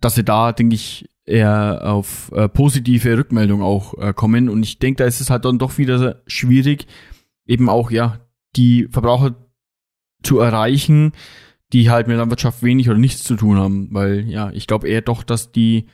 dass 0.00 0.16
sie 0.16 0.24
da, 0.24 0.52
denke 0.52 0.74
ich, 0.74 1.08
eher 1.26 1.80
auf 1.84 2.30
äh, 2.32 2.48
positive 2.48 3.18
Rückmeldung 3.18 3.62
auch 3.62 3.94
äh, 3.98 4.12
kommen. 4.14 4.48
Und 4.48 4.62
ich 4.62 4.78
denke, 4.78 5.02
da 5.02 5.04
ist 5.04 5.20
es 5.20 5.30
halt 5.30 5.44
dann 5.44 5.58
doch 5.58 5.76
wieder 5.78 6.22
schwierig, 6.26 6.86
eben 7.46 7.68
auch, 7.68 7.90
ja, 7.90 8.20
die 8.54 8.88
Verbraucher 8.90 9.34
zu 10.22 10.38
erreichen, 10.38 11.12
die 11.72 11.90
halt 11.90 12.06
mit 12.06 12.16
Landwirtschaft 12.16 12.62
wenig 12.62 12.88
oder 12.88 12.98
nichts 12.98 13.24
zu 13.24 13.36
tun 13.36 13.58
haben. 13.58 13.88
Weil 13.90 14.28
ja, 14.28 14.50
ich 14.52 14.66
glaube 14.66 14.88
eher 14.88 15.02
doch, 15.02 15.22
dass 15.24 15.52
die, 15.52 15.86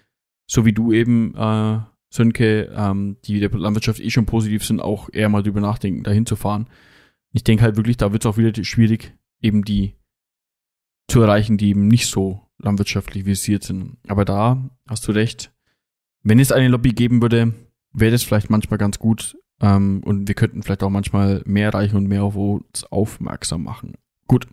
so 0.46 0.64
wie 0.64 0.72
du 0.72 0.92
eben, 0.92 1.34
äh, 1.34 1.80
Sönke, 2.12 2.70
ähm, 2.76 3.16
die 3.24 3.40
der 3.40 3.50
Landwirtschaft 3.50 3.98
eh 3.98 4.10
schon 4.10 4.26
positiv 4.26 4.66
sind, 4.66 4.80
auch 4.80 5.08
eher 5.10 5.30
mal 5.30 5.42
drüber 5.42 5.60
nachdenken, 5.60 6.02
dahin 6.02 6.26
zu 6.26 6.36
fahren. 6.36 6.68
Ich 7.32 7.42
denke 7.42 7.62
halt 7.62 7.76
wirklich, 7.76 7.96
da 7.96 8.12
wird 8.12 8.22
es 8.22 8.30
auch 8.30 8.36
wieder 8.36 8.52
schwierig, 8.64 9.16
eben 9.40 9.64
die 9.64 9.94
zu 11.08 11.22
erreichen, 11.22 11.56
die 11.56 11.70
eben 11.70 11.88
nicht 11.88 12.06
so 12.06 12.42
landwirtschaftlich 12.62 13.26
visiert 13.26 13.64
sind. 13.64 13.96
Aber 14.08 14.24
da 14.24 14.70
hast 14.88 15.06
du 15.06 15.12
recht. 15.12 15.52
Wenn 16.22 16.38
es 16.38 16.52
eine 16.52 16.68
Lobby 16.68 16.90
geben 16.90 17.20
würde, 17.20 17.52
wäre 17.92 18.12
das 18.12 18.22
vielleicht 18.22 18.50
manchmal 18.50 18.78
ganz 18.78 18.98
gut. 18.98 19.36
Ähm, 19.60 20.02
und 20.04 20.28
wir 20.28 20.34
könnten 20.34 20.62
vielleicht 20.62 20.82
auch 20.82 20.90
manchmal 20.90 21.42
mehr 21.44 21.66
erreichen 21.66 21.96
und 21.96 22.06
mehr 22.06 22.22
auf 22.22 22.36
uns 22.36 22.84
aufmerksam 22.84 23.64
machen. 23.64 23.94
Gut. 24.26 24.46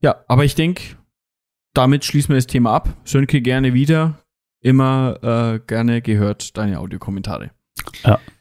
Ja, 0.00 0.24
aber 0.28 0.44
ich 0.44 0.54
denke, 0.54 0.82
damit 1.74 2.04
schließen 2.04 2.30
wir 2.30 2.36
das 2.36 2.46
Thema 2.46 2.72
ab. 2.72 2.88
Sönke 3.04 3.40
gerne 3.40 3.74
wieder. 3.74 4.18
Immer 4.60 5.18
äh, 5.22 5.60
gerne 5.66 6.02
gehört 6.02 6.56
deine 6.56 6.78
Audiokommentare. 6.80 7.50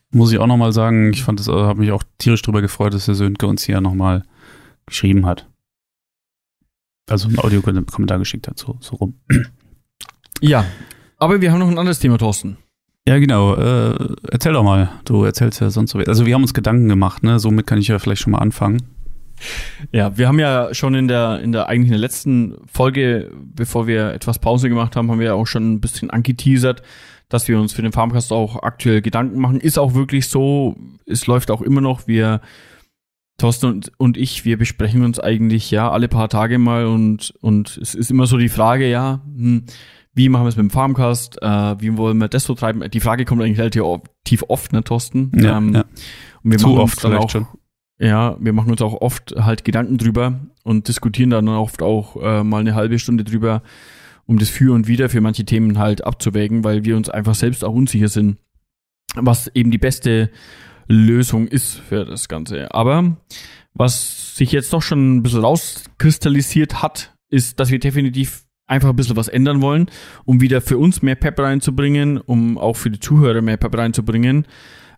Muss 0.09 0.31
ich 0.31 0.39
auch 0.39 0.47
nochmal 0.47 0.73
sagen, 0.73 1.11
ich 1.11 1.23
fand 1.23 1.39
es, 1.39 1.47
äh, 1.47 1.51
habe 1.51 1.79
mich 1.79 1.91
auch 1.91 2.03
tierisch 2.17 2.41
drüber 2.41 2.61
gefreut, 2.61 2.93
dass 2.93 3.05
der 3.05 3.15
Sönke 3.15 3.45
uns 3.45 3.63
hier 3.63 3.81
nochmal 3.81 4.23
geschrieben 4.85 5.25
hat. 5.25 5.47
Also 7.09 7.27
einen 7.27 7.39
Audiokommentar 7.39 8.19
geschickt 8.19 8.47
hat, 8.47 8.59
so, 8.59 8.77
so 8.81 8.95
rum. 8.97 9.15
Ja, 10.41 10.65
aber 11.17 11.41
wir 11.41 11.51
haben 11.51 11.59
noch 11.59 11.69
ein 11.69 11.79
anderes 11.79 11.99
Thema, 11.99 12.17
Thorsten. 12.17 12.57
Ja, 13.07 13.17
genau. 13.19 13.55
Äh, 13.55 14.15
erzähl 14.31 14.51
doch 14.51 14.63
mal. 14.63 14.89
Du 15.05 15.23
erzählst 15.23 15.61
ja 15.61 15.69
sonst 15.69 15.91
so. 15.91 15.99
Also 15.99 16.25
wir 16.25 16.35
haben 16.35 16.41
uns 16.41 16.53
Gedanken 16.53 16.89
gemacht, 16.89 17.23
ne? 17.23 17.39
Somit 17.39 17.65
kann 17.65 17.79
ich 17.79 17.87
ja 17.87 17.97
vielleicht 17.99 18.21
schon 18.21 18.31
mal 18.31 18.39
anfangen. 18.39 18.81
Ja, 19.93 20.17
wir 20.17 20.27
haben 20.27 20.39
ja 20.39 20.73
schon 20.73 20.93
in 20.93 21.07
der, 21.07 21.39
in 21.39 21.53
der 21.53 21.69
eigentlich 21.69 21.87
in 21.87 21.93
der 21.93 21.99
letzten 21.99 22.55
Folge, 22.65 23.31
bevor 23.33 23.87
wir 23.87 24.11
etwas 24.13 24.39
Pause 24.39 24.67
gemacht 24.67 24.95
haben, 24.95 25.09
haben 25.09 25.19
wir 25.19 25.27
ja 25.27 25.33
auch 25.35 25.47
schon 25.47 25.73
ein 25.73 25.79
bisschen 25.79 26.09
angeteasert, 26.09 26.81
dass 27.29 27.47
wir 27.47 27.59
uns 27.59 27.71
für 27.71 27.81
den 27.81 27.93
Farmcast 27.93 28.33
auch 28.33 28.61
aktuell 28.63 29.01
Gedanken 29.01 29.39
machen. 29.39 29.61
Ist 29.61 29.77
auch 29.77 29.93
wirklich 29.93 30.27
so, 30.27 30.75
es 31.05 31.27
läuft 31.27 31.49
auch 31.49 31.61
immer 31.61 31.81
noch. 31.81 32.07
Wir, 32.07 32.41
Thorsten 33.37 33.67
und, 33.67 33.91
und 33.97 34.17
ich, 34.17 34.45
wir 34.45 34.57
besprechen 34.57 35.03
uns 35.03 35.19
eigentlich 35.19 35.69
ja 35.69 35.91
alle 35.91 36.07
paar 36.07 36.27
Tage 36.27 36.57
mal 36.57 36.87
und, 36.87 37.33
und 37.41 37.77
es 37.77 37.93
ist 37.93 38.09
immer 38.09 38.25
so 38.25 38.37
die 38.37 38.49
Frage, 38.49 38.89
ja, 38.89 39.21
hm, 39.25 39.65
wie 40.15 40.29
machen 40.29 40.45
wir 40.45 40.49
es 40.49 40.55
mit 40.55 40.63
dem 40.63 40.71
Farmcast, 40.71 41.39
äh, 41.43 41.79
wie 41.79 41.95
wollen 41.95 42.17
wir 42.17 42.27
das 42.27 42.45
so 42.45 42.55
treiben? 42.55 42.83
Die 42.89 42.99
Frage 42.99 43.25
kommt 43.25 43.43
eigentlich 43.43 43.59
relativ 43.59 44.43
oft, 44.47 44.73
ne, 44.73 44.83
Thorsten? 44.83 45.31
Ja, 45.35 45.57
Ähm, 45.57 45.75
ja. 45.75 45.85
Und 46.43 46.51
wir 46.51 46.57
Zu 46.57 46.69
machen 46.69 46.79
oft 46.79 46.99
vielleicht 46.99 47.23
auch, 47.23 47.29
schon. 47.29 47.47
ja, 47.99 48.35
wir 48.39 48.53
machen 48.53 48.71
uns 48.71 48.81
auch 48.81 48.99
oft 49.01 49.35
halt 49.37 49.63
Gedanken 49.63 49.99
drüber 49.99 50.39
und 50.63 50.87
diskutieren 50.87 51.29
dann 51.29 51.47
oft 51.47 51.83
auch 51.83 52.15
äh, 52.15 52.43
mal 52.43 52.61
eine 52.61 52.73
halbe 52.73 52.97
Stunde 52.97 53.23
drüber, 53.23 53.61
um 54.25 54.39
das 54.39 54.49
Für 54.49 54.73
und 54.73 54.87
Wider 54.87 55.09
für 55.09 55.21
manche 55.21 55.45
Themen 55.45 55.77
halt 55.77 56.03
abzuwägen, 56.03 56.63
weil 56.63 56.83
wir 56.85 56.97
uns 56.97 57.09
einfach 57.09 57.35
selbst 57.35 57.63
auch 57.63 57.73
unsicher 57.73 58.07
sind, 58.07 58.37
was 59.15 59.47
eben 59.53 59.69
die 59.69 59.77
beste 59.77 60.31
Lösung 60.87 61.47
ist 61.47 61.75
für 61.75 62.05
das 62.05 62.27
Ganze. 62.27 62.73
Aber 62.73 63.17
was 63.73 64.35
sich 64.35 64.51
jetzt 64.51 64.73
doch 64.73 64.81
schon 64.81 65.17
ein 65.17 65.23
bisschen 65.23 65.41
rauskristallisiert 65.41 66.81
hat, 66.81 67.15
ist, 67.29 67.59
dass 67.59 67.69
wir 67.69 67.79
definitiv 67.79 68.43
einfach 68.65 68.89
ein 68.89 68.95
bisschen 68.95 69.15
was 69.15 69.27
ändern 69.27 69.61
wollen, 69.61 69.89
um 70.25 70.41
wieder 70.41 70.61
für 70.61 70.77
uns 70.77 71.01
mehr 71.01 71.15
Pep 71.15 71.39
reinzubringen, 71.39 72.17
um 72.17 72.57
auch 72.57 72.75
für 72.75 72.91
die 72.91 72.99
Zuhörer 72.99 73.41
mehr 73.41 73.57
Pep 73.57 73.77
reinzubringen. 73.77 74.45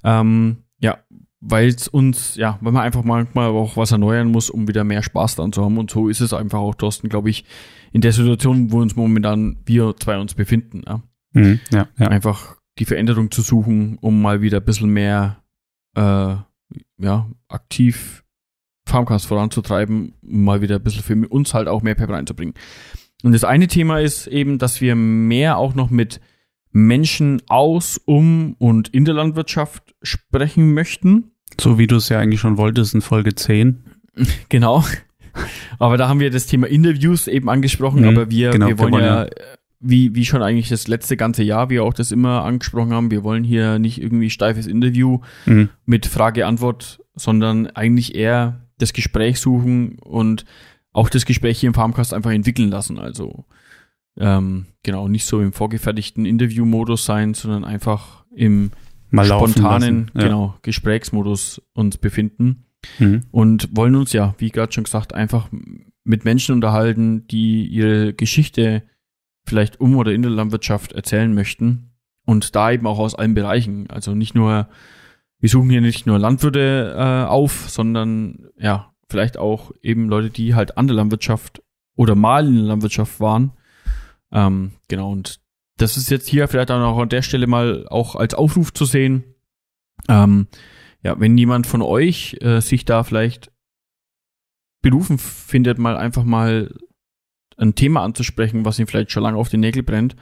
Ähm, 0.04 0.63
ja, 0.80 0.97
weil 1.41 1.67
es 1.69 1.88
uns, 1.88 2.36
ja, 2.36 2.58
weil 2.62 2.73
man 2.73 2.84
einfach 2.84 3.04
manchmal 3.04 3.49
auch 3.49 3.78
was 3.78 3.91
erneuern 3.91 4.30
muss, 4.30 4.49
um 4.49 4.67
wieder 4.67 4.84
mehr 4.84 5.04
Spaß 5.04 5.36
dran 5.36 5.54
zu 5.54 5.63
haben. 5.63 5.78
Und 5.78 5.91
so 5.91 6.10
ist 6.10 6.19
es 6.19 6.34
einfach 6.34 6.60
auch, 6.60 6.75
Thorsten, 6.75 7.10
glaube 7.10 7.30
ich, 7.30 7.45
in 7.91 8.02
der 8.02 8.12
Situation, 8.12 8.71
wo 8.71 8.82
uns 8.82 8.95
momentan 8.95 9.58
wir 9.65 9.95
zwei 9.97 10.17
uns 10.19 10.34
befinden. 10.34 10.84
Ja? 10.86 11.02
Mhm. 11.34 11.60
Ja, 11.71 11.88
ja. 11.97 12.08
Einfach 12.08 12.58
die 12.78 12.86
Veränderung 12.86 13.32
zu 13.32 13.41
suchen, 13.41 13.97
um 14.02 14.21
mal 14.21 14.41
wieder 14.41 14.58
ein 14.58 14.65
bisschen 14.65 14.89
mehr 14.89 15.38
äh, 15.95 16.36
ja, 16.97 17.30
aktiv 17.47 18.23
Farmcast 18.86 19.28
voranzutreiben, 19.28 20.13
um 20.21 20.43
mal 20.43 20.62
wieder 20.62 20.75
ein 20.78 20.84
bisschen 20.84 21.04
für 21.04 21.28
uns 21.28 21.54
halt 21.54 21.67
auch 21.67 21.82
mehr 21.82 21.95
Pep 21.95 22.10
reinzubringen. 22.10 22.56
Und 23.23 23.34
das 23.34 23.43
eine 23.43 23.67
Thema 23.67 23.99
ist 23.99 24.28
eben, 24.28 24.58
dass 24.58 24.82
wir 24.82 24.95
mehr 24.95 25.58
auch 25.58 25.75
noch 25.75 25.89
mit 25.89 26.19
Menschen 26.71 27.41
aus, 27.47 27.99
um 28.06 28.56
und 28.60 28.89
in 28.89 29.06
der 29.06 29.15
Landwirtschaft 29.15 29.95
sprechen 30.02 30.73
möchten. 30.73 31.32
So 31.60 31.78
wie 31.78 31.88
du 31.88 31.97
es 31.97 32.10
ja 32.10 32.19
eigentlich 32.19 32.39
schon 32.39 32.58
wolltest 32.58 32.93
in 32.93 33.02
Folge 33.02 33.36
10. 33.36 33.84
Genau. 34.49 34.84
Aber 35.78 35.95
da 35.95 36.10
haben 36.10 36.19
wir 36.19 36.32
das 36.32 36.47
Thema 36.47 36.67
Interviews 36.67 37.28
eben 37.28 37.49
angesprochen, 37.49 38.02
Mhm, 38.02 38.08
aber 38.10 38.30
wir, 38.30 38.49
genau, 38.49 38.67
wir 38.67 38.78
wir 38.78 38.80
wollen 38.80 38.93
wollen 38.93 39.06
ja, 39.06 39.28
wie, 39.80 40.13
wie 40.15 40.26
schon 40.26 40.42
eigentlich 40.44 40.70
das 40.70 40.88
letzte 40.88 41.15
ganze 41.18 41.44
Jahr, 41.44 41.70
wir 41.70 41.84
auch 41.84 41.94
das 41.94 42.12
immer 42.12 42.44
angesprochen 42.44 42.92
haben, 42.94 43.12
wir 43.12 43.24
wollen 43.24 43.44
hier 43.44 43.80
nicht 43.80 44.02
irgendwie 44.02 44.30
steifes 44.30 44.68
Interview 44.68 45.20
Mhm. 45.46 45.70
mit 45.86 46.06
Frage-Antwort, 46.06 47.00
sondern 47.15 47.68
eigentlich 47.68 48.15
eher 48.15 48.68
das 48.78 48.94
Gespräch 48.94 49.39
suchen 49.39 49.98
und 50.00 50.46
auch 50.92 51.10
das 51.10 51.26
Gespräch 51.26 51.60
hier 51.60 51.68
im 51.68 51.74
Farmcast 51.74 52.13
einfach 52.13 52.32
entwickeln 52.32 52.70
lassen. 52.70 52.98
Also 53.00 53.46
ähm, 54.18 54.65
genau, 54.84 55.08
nicht 55.08 55.26
so 55.26 55.39
im 55.39 55.54
vorgefertigten 55.54 56.26
Interview-Modus 56.26 57.06
sein, 57.06 57.34
sondern 57.34 57.63
einfach 57.63 58.26
im 58.36 58.72
Mal 59.12 59.26
spontanen. 59.26 60.12
Ja. 60.13 60.24
genau, 60.24 60.56
Gesprächsmodus 60.62 61.62
uns 61.74 61.98
befinden 61.98 62.65
Mhm. 62.98 63.24
und 63.32 63.76
wollen 63.76 63.96
uns 63.96 64.13
ja, 64.13 64.36
wie 64.38 64.50
gerade 64.52 64.72
schon 64.72 64.86
gesagt, 64.86 65.13
einfach 65.13 65.50
mit 66.06 66.24
Menschen 66.26 66.56
unterhalten, 66.56 67.28
die 67.28 67.65
ihre 67.65 68.13
Geschichte 68.13 68.84
vielleicht 69.45 69.80
um 69.80 69.95
oder 69.95 70.12
in 70.12 70.21
der 70.21 70.32
Landwirtschaft 70.32 70.93
erzählen 70.93 71.34
möchten 71.34 71.91
und 72.25 72.56
da 72.56 72.71
eben 72.71 72.88
auch 72.88 72.99
aus 72.99 73.15
allen 73.15 73.34
Bereichen. 73.34 73.89
Also 73.89 74.13
nicht 74.13 74.36
nur, 74.36 74.67
wir 75.39 75.49
suchen 75.49 75.69
hier 75.69 75.82
nicht 75.82 76.06
nur 76.06 76.19
Landwirte 76.19 76.95
äh, 76.95 77.28
auf, 77.28 77.69
sondern 77.69 78.49
ja, 78.58 78.93
vielleicht 79.10 79.38
auch 79.38 79.71
eben 79.82 80.08
Leute, 80.08 80.30
die 80.30 80.56
halt 80.56 80.78
an 80.78 80.88
der 80.88 80.95
Landwirtschaft 80.95 81.63
oder 81.95 82.15
mal 82.15 82.47
in 82.47 82.56
der 82.56 82.65
Landwirtschaft 82.65 83.19
waren. 83.19 83.54
Ähm, 84.32 84.73
genau, 84.88 85.12
und 85.12 85.41
das 85.78 85.97
ist 85.97 86.10
jetzt 86.10 86.28
hier 86.28 86.47
vielleicht 86.47 86.71
auch 86.71 86.97
an 86.99 87.10
der 87.10 87.21
Stelle 87.21 87.47
mal 87.47 87.88
auch 87.89 88.15
als 88.15 88.34
Aufruf 88.34 88.73
zu 88.73 88.86
sehen. 88.86 89.23
Ähm, 90.08 90.47
ja, 91.02 91.19
wenn 91.19 91.38
jemand 91.38 91.65
von 91.65 91.82
euch 91.82 92.38
äh, 92.41 92.60
sich 92.60 92.86
da 92.86 93.04
vielleicht 93.04 93.52
berufen 94.82 95.17
findet, 95.17 95.78
mal 95.78 95.97
einfach 95.97 96.23
mal 96.23 96.75
ein 97.60 97.76
Thema 97.76 98.04
anzusprechen, 98.04 98.65
was 98.65 98.80
ihm 98.80 98.88
vielleicht 98.88 99.12
schon 99.12 99.24
lange 99.24 99.38
auf 99.38 99.50
den 99.50 99.60
Nägel 99.60 99.84
brennt, 99.84 100.15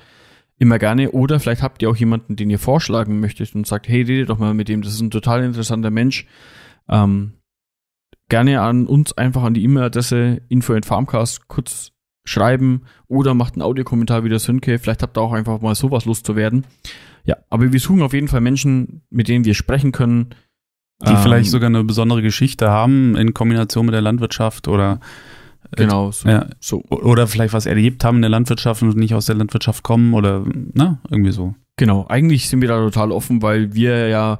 immer 0.57 0.79
gerne. 0.79 1.11
Oder 1.11 1.39
vielleicht 1.39 1.61
habt 1.61 1.81
ihr 1.81 1.89
auch 1.89 1.95
jemanden, 1.95 2.35
den 2.35 2.49
ihr 2.49 2.59
vorschlagen 2.59 3.19
möchtet 3.19 3.53
und 3.55 3.67
sagt, 3.67 3.87
hey, 3.87 4.01
redet 4.01 4.29
doch 4.29 4.39
mal 4.39 4.53
mit 4.53 4.69
dem, 4.69 4.81
das 4.81 4.93
ist 4.93 5.01
ein 5.01 5.11
total 5.11 5.43
interessanter 5.43 5.91
Mensch. 5.91 6.25
Ähm, 6.89 7.33
gerne 8.29 8.61
an 8.61 8.87
uns 8.87 9.13
einfach 9.13 9.43
an 9.43 9.53
die 9.53 9.63
E-Mail-Adresse 9.63 10.41
info@farmcast 10.49 11.47
kurz 11.47 11.91
schreiben 12.25 12.81
oder 13.07 13.33
macht 13.33 13.53
einen 13.53 13.61
Audiokommentar 13.61 14.23
wie 14.23 14.29
der 14.29 14.39
Sönke. 14.39 14.79
Vielleicht 14.79 15.01
habt 15.01 15.17
ihr 15.17 15.21
auch 15.21 15.31
einfach 15.31 15.61
mal 15.61 15.75
sowas 15.75 16.05
Lust 16.05 16.25
zu 16.25 16.35
werden. 16.35 16.65
Ja, 17.23 17.37
aber 17.49 17.71
wir 17.71 17.79
suchen 17.79 18.01
auf 18.01 18.13
jeden 18.13 18.27
Fall 18.27 18.41
Menschen, 18.41 19.01
mit 19.09 19.27
denen 19.27 19.45
wir 19.45 19.53
sprechen 19.53 19.91
können. 19.91 20.29
Die 21.05 21.11
Ähm, 21.11 21.17
vielleicht 21.17 21.51
sogar 21.51 21.67
eine 21.67 21.83
besondere 21.83 22.21
Geschichte 22.21 22.69
haben 22.69 23.15
in 23.15 23.33
Kombination 23.33 23.85
mit 23.85 23.93
der 23.93 24.01
Landwirtschaft 24.01 24.67
oder 24.67 24.99
genau 25.75 26.11
so. 26.11 26.29
ja, 26.29 26.47
so. 26.59 26.83
oder 26.89 27.27
vielleicht 27.27 27.53
was 27.53 27.65
erlebt 27.65 28.03
haben 28.03 28.17
in 28.17 28.21
der 28.21 28.31
Landwirtschaft 28.31 28.81
und 28.81 28.95
nicht 28.95 29.13
aus 29.13 29.25
der 29.25 29.35
Landwirtschaft 29.35 29.83
kommen 29.83 30.13
oder 30.13 30.43
ne, 30.45 30.99
irgendwie 31.09 31.31
so. 31.31 31.55
Genau, 31.77 32.05
eigentlich 32.07 32.49
sind 32.49 32.61
wir 32.61 32.67
da 32.67 32.77
total 32.79 33.11
offen, 33.11 33.41
weil 33.41 33.73
wir 33.73 34.07
ja, 34.07 34.39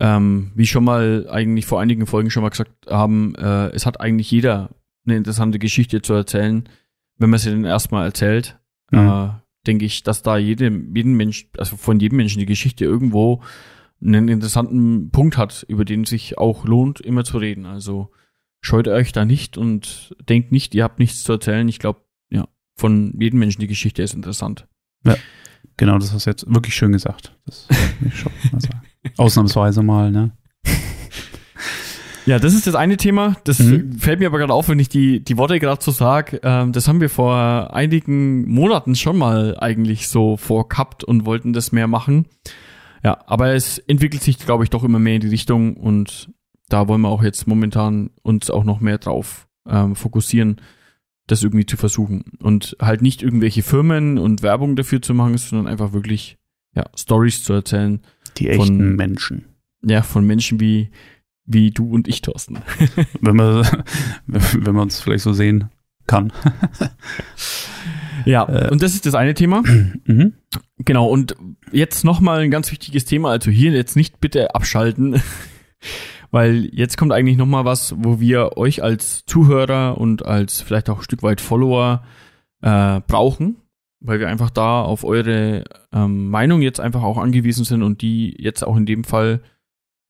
ähm, 0.00 0.50
wie 0.54 0.66
schon 0.66 0.84
mal 0.84 1.28
eigentlich 1.30 1.66
vor 1.66 1.80
einigen 1.80 2.06
Folgen 2.06 2.30
schon 2.30 2.42
mal 2.42 2.48
gesagt 2.48 2.72
haben, 2.88 3.34
äh, 3.36 3.68
es 3.68 3.86
hat 3.86 4.00
eigentlich 4.00 4.30
jeder 4.30 4.70
eine 5.06 5.16
interessante 5.16 5.58
Geschichte 5.58 6.02
zu 6.02 6.14
erzählen, 6.14 6.68
wenn 7.18 7.30
man 7.30 7.38
sie 7.38 7.50
dann 7.50 7.64
erstmal 7.64 8.06
erzählt. 8.06 8.58
Mhm. 8.90 8.98
Äh, 8.98 9.28
denke 9.66 9.84
ich, 9.84 10.02
dass 10.02 10.22
da 10.22 10.36
jedem, 10.36 10.94
jeden 10.94 11.14
Mensch, 11.14 11.48
also 11.56 11.76
von 11.76 12.00
jedem 12.00 12.16
Menschen 12.16 12.40
die 12.40 12.46
Geschichte 12.46 12.84
irgendwo 12.84 13.40
einen 14.02 14.28
interessanten 14.28 15.10
Punkt 15.10 15.38
hat, 15.38 15.64
über 15.68 15.84
den 15.84 16.02
es 16.02 16.10
sich 16.10 16.36
auch 16.36 16.64
lohnt, 16.64 17.00
immer 17.00 17.24
zu 17.24 17.38
reden. 17.38 17.64
Also 17.64 18.10
scheut 18.64 18.88
euch 18.88 19.12
da 19.12 19.24
nicht 19.24 19.58
und 19.58 20.14
denkt 20.28 20.50
nicht, 20.52 20.74
ihr 20.74 20.84
habt 20.84 20.98
nichts 20.98 21.22
zu 21.22 21.32
erzählen. 21.32 21.68
Ich 21.68 21.78
glaube, 21.78 22.00
ja, 22.30 22.48
von 22.76 23.14
jedem 23.20 23.38
Menschen 23.38 23.60
die 23.60 23.66
Geschichte 23.66 24.02
ist 24.02 24.14
interessant. 24.14 24.66
Genau, 25.76 25.98
das 25.98 26.12
hast 26.12 26.26
du 26.26 26.30
jetzt 26.30 26.46
wirklich 26.46 26.74
schön 26.74 26.92
gesagt. 26.92 27.36
Das 27.46 27.66
ich 28.06 28.16
schon 28.16 28.30
mal 28.52 28.60
sagen. 28.60 28.80
Ausnahmsweise 29.16 29.82
mal, 29.82 30.10
ne? 30.12 30.30
Ja, 32.26 32.38
das 32.38 32.54
ist 32.54 32.66
das 32.66 32.74
eine 32.74 32.96
Thema. 32.96 33.36
Das 33.44 33.58
Mhm. 33.58 33.98
fällt 33.98 34.18
mir 34.20 34.26
aber 34.28 34.38
gerade 34.38 34.52
auf, 34.54 34.68
wenn 34.68 34.78
ich 34.78 34.88
die, 34.88 35.22
die 35.22 35.36
Worte 35.36 35.58
gerade 35.60 35.82
so 35.82 35.90
sage. 35.90 36.40
Ähm, 36.42 36.72
das 36.72 36.88
haben 36.88 37.00
wir 37.00 37.10
vor 37.10 37.74
einigen 37.74 38.48
Monaten 38.48 38.94
schon 38.94 39.18
mal 39.18 39.58
eigentlich 39.58 40.08
so 40.08 40.36
vorgehabt 40.38 41.04
und 41.04 41.26
wollten 41.26 41.52
das 41.52 41.70
mehr 41.72 41.86
machen. 41.88 42.26
Ja, 43.02 43.18
aber 43.26 43.52
es 43.54 43.78
entwickelt 43.78 44.22
sich, 44.22 44.38
glaube 44.38 44.64
ich, 44.64 44.70
doch 44.70 44.84
immer 44.84 44.98
mehr 44.98 45.16
in 45.16 45.20
die 45.20 45.28
Richtung 45.28 45.76
und 45.76 46.30
da 46.68 46.88
wollen 46.88 47.00
wir 47.02 47.08
auch 47.08 47.22
jetzt 47.22 47.46
momentan 47.46 48.10
uns 48.22 48.50
auch 48.50 48.64
noch 48.64 48.80
mehr 48.80 48.98
drauf 48.98 49.48
ähm, 49.68 49.94
fokussieren, 49.96 50.60
das 51.26 51.42
irgendwie 51.42 51.66
zu 51.66 51.76
versuchen. 51.76 52.24
Und 52.42 52.76
halt 52.80 53.02
nicht 53.02 53.22
irgendwelche 53.22 53.62
Firmen 53.62 54.18
und 54.18 54.42
Werbung 54.42 54.76
dafür 54.76 55.00
zu 55.02 55.14
machen, 55.14 55.36
sondern 55.38 55.66
einfach 55.70 55.92
wirklich 55.92 56.38
ja, 56.74 56.84
Stories 56.96 57.42
zu 57.44 57.52
erzählen. 57.52 58.00
Die 58.38 58.46
Von- 58.46 58.60
echten 58.60 58.96
Menschen. 58.96 59.44
Ja, 59.86 60.02
von 60.02 60.26
Menschen 60.26 60.60
wie, 60.60 60.90
wie 61.46 61.70
du 61.70 61.90
und 61.90 62.08
ich, 62.08 62.22
Thorsten. 62.22 62.58
Wenn 63.20 63.36
man, 63.36 63.66
wenn 64.26 64.74
man 64.74 64.82
uns 64.84 65.00
vielleicht 65.00 65.24
so 65.24 65.32
sehen 65.32 65.70
kann. 66.06 66.32
Ja, 68.26 68.48
Äh, 68.48 68.70
und 68.70 68.80
das 68.82 68.94
ist 68.94 69.04
das 69.06 69.14
eine 69.14 69.34
Thema. 69.34 69.62
Mhm. 70.06 70.34
Genau, 70.78 71.06
und 71.08 71.34
jetzt 71.72 72.04
nochmal 72.04 72.40
ein 72.40 72.50
ganz 72.50 72.70
wichtiges 72.70 73.04
Thema. 73.06 73.30
Also 73.30 73.50
hier 73.50 73.72
jetzt 73.72 73.96
nicht 73.96 74.20
bitte 74.20 74.54
abschalten, 74.54 75.20
weil 76.34 76.68
jetzt 76.72 76.98
kommt 76.98 77.12
eigentlich 77.12 77.36
nochmal 77.36 77.64
was, 77.64 77.94
wo 77.96 78.18
wir 78.18 78.56
euch 78.56 78.82
als 78.82 79.24
Zuhörer 79.24 79.98
und 79.98 80.26
als 80.26 80.60
vielleicht 80.62 80.90
auch 80.90 80.98
ein 80.98 81.04
Stück 81.04 81.22
weit 81.22 81.40
Follower 81.40 82.02
äh, 82.60 83.00
brauchen, 83.06 83.58
weil 84.00 84.18
wir 84.18 84.26
einfach 84.26 84.50
da 84.50 84.82
auf 84.82 85.04
eure 85.04 85.62
ähm, 85.92 86.30
Meinung 86.30 86.60
jetzt 86.60 86.80
einfach 86.80 87.04
auch 87.04 87.18
angewiesen 87.18 87.64
sind 87.64 87.84
und 87.84 88.02
die 88.02 88.34
jetzt 88.36 88.64
auch 88.64 88.76
in 88.76 88.84
dem 88.84 89.04
Fall 89.04 89.42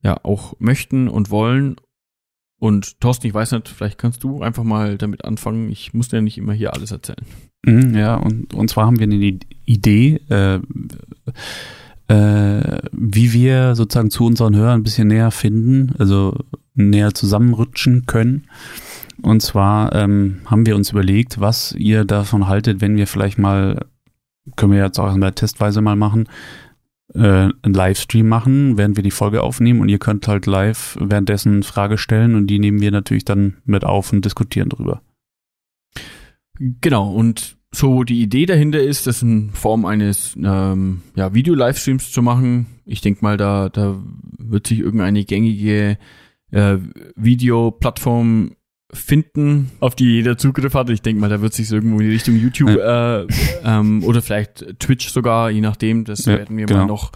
ja 0.03 0.17
auch 0.23 0.55
möchten 0.61 1.09
und 1.09 1.29
wollen. 1.29 1.77
Und 2.59 3.03
Thorsten, 3.03 3.27
ich 3.27 3.35
weiß 3.35 3.53
nicht, 3.53 3.69
vielleicht 3.69 3.99
kannst 3.99 4.25
du 4.25 4.41
einfach 4.41 4.65
mal 4.65 4.97
damit 4.97 5.27
anfangen. 5.27 5.71
Ich 5.71 5.93
muss 5.93 6.09
dir 6.09 6.23
nicht 6.23 6.39
immer 6.39 6.55
hier 6.55 6.73
alles 6.73 6.91
erzählen. 6.91 7.27
Mhm, 7.67 7.95
Ja, 7.95 8.17
und, 8.17 8.55
und 8.55 8.71
zwar 8.71 8.87
haben 8.87 8.99
wir 8.99 9.05
eine 9.05 9.39
Idee, 9.67 10.15
äh, 10.31 10.61
äh, 12.09 12.79
wie 12.93 13.33
wir 13.33 13.75
sozusagen 13.75 14.11
zu 14.11 14.27
unseren 14.27 14.55
Hörern 14.57 14.81
ein 14.81 14.85
bisschen 14.85 15.09
näher 15.09 15.31
finden, 15.31 15.95
also 15.99 16.37
näher 16.75 17.15
zusammenrutschen 17.15 18.07
können. 18.07 18.47
Und 19.23 19.43
zwar 19.43 19.95
ähm, 19.95 20.41
haben 20.47 20.67
wir 20.67 20.77
uns 20.77 20.91
überlegt, 20.91 21.41
was 21.41 21.73
ihr 21.73 22.05
davon 22.05 22.49
haltet, 22.49 22.81
wenn 22.81 22.97
wir 22.97 23.07
vielleicht 23.07 23.39
mal, 23.39 23.87
können 24.57 24.73
wir 24.73 24.83
jetzt 24.83 24.99
auch 24.99 25.15
in 25.15 25.21
der 25.21 25.35
Testweise 25.35 25.81
mal 25.81 25.97
machen, 25.97 26.29
äh, 27.15 27.19
einen 27.19 27.75
Livestream 27.75 28.29
machen, 28.29 28.77
während 28.77 28.97
wir 28.97 29.03
die 29.03 29.11
Folge 29.11 29.43
aufnehmen 29.43 29.81
und 29.81 29.89
ihr 29.89 29.99
könnt 29.99 30.27
halt 30.27 30.47
live 30.47 30.99
währenddessen 31.01 31.63
Frage 31.63 31.97
stellen 31.97 32.35
und 32.35 32.49
die 32.49 32.59
nehmen 32.59 32.81
wir 32.81 32.91
natürlich 32.91 33.25
dann 33.25 33.59
mit 33.65 33.85
auf 33.85 34.13
und 34.13 34.25
diskutieren 34.25 34.69
drüber. 34.69 35.01
Genau, 36.59 37.11
und 37.13 37.57
so 37.75 38.05
die 38.05 38.23
Idee 38.23 38.47
dahinter 38.47 38.81
ist, 38.81 39.07
das 39.07 39.23
in 39.23 39.51
Form 39.51 39.85
eines 39.85 40.37
ähm, 40.43 41.03
ja, 41.17 41.35
Video-Livestreams 41.35 42.13
zu 42.13 42.23
machen. 42.23 42.67
Ich 42.87 43.01
denke 43.01 43.23
mal, 43.23 43.37
da, 43.37 43.69
da 43.69 44.01
wird 44.39 44.67
sich 44.67 44.79
irgendeine 44.81 45.25
gängige 45.25 45.99
äh, 46.51 46.77
Videoplattform 47.17 48.53
finden, 48.93 49.71
auf 49.81 49.97
die 49.97 50.05
jeder 50.05 50.39
Zugriff 50.39 50.75
hat. 50.75 50.89
Ich 50.91 51.03
denke 51.03 51.21
mal, 51.21 51.29
da 51.29 51.41
wird 51.41 51.53
sich 51.53 51.71
irgendwo 51.71 51.99
in 51.99 52.07
die 52.07 52.13
Richtung 52.13 52.37
YouTube 52.37 52.71
äh, 52.71 53.27
ähm, 53.65 54.05
oder 54.05 54.23
vielleicht 54.23 54.79
Twitch 54.79 55.09
sogar, 55.09 55.51
je 55.51 55.61
nachdem. 55.61 56.05
Das 56.05 56.25
Ja, 56.27 56.39
werden 56.39 56.57
wir 56.57 56.67
genau. 56.67 56.81
mal 56.81 56.87
noch 56.87 57.11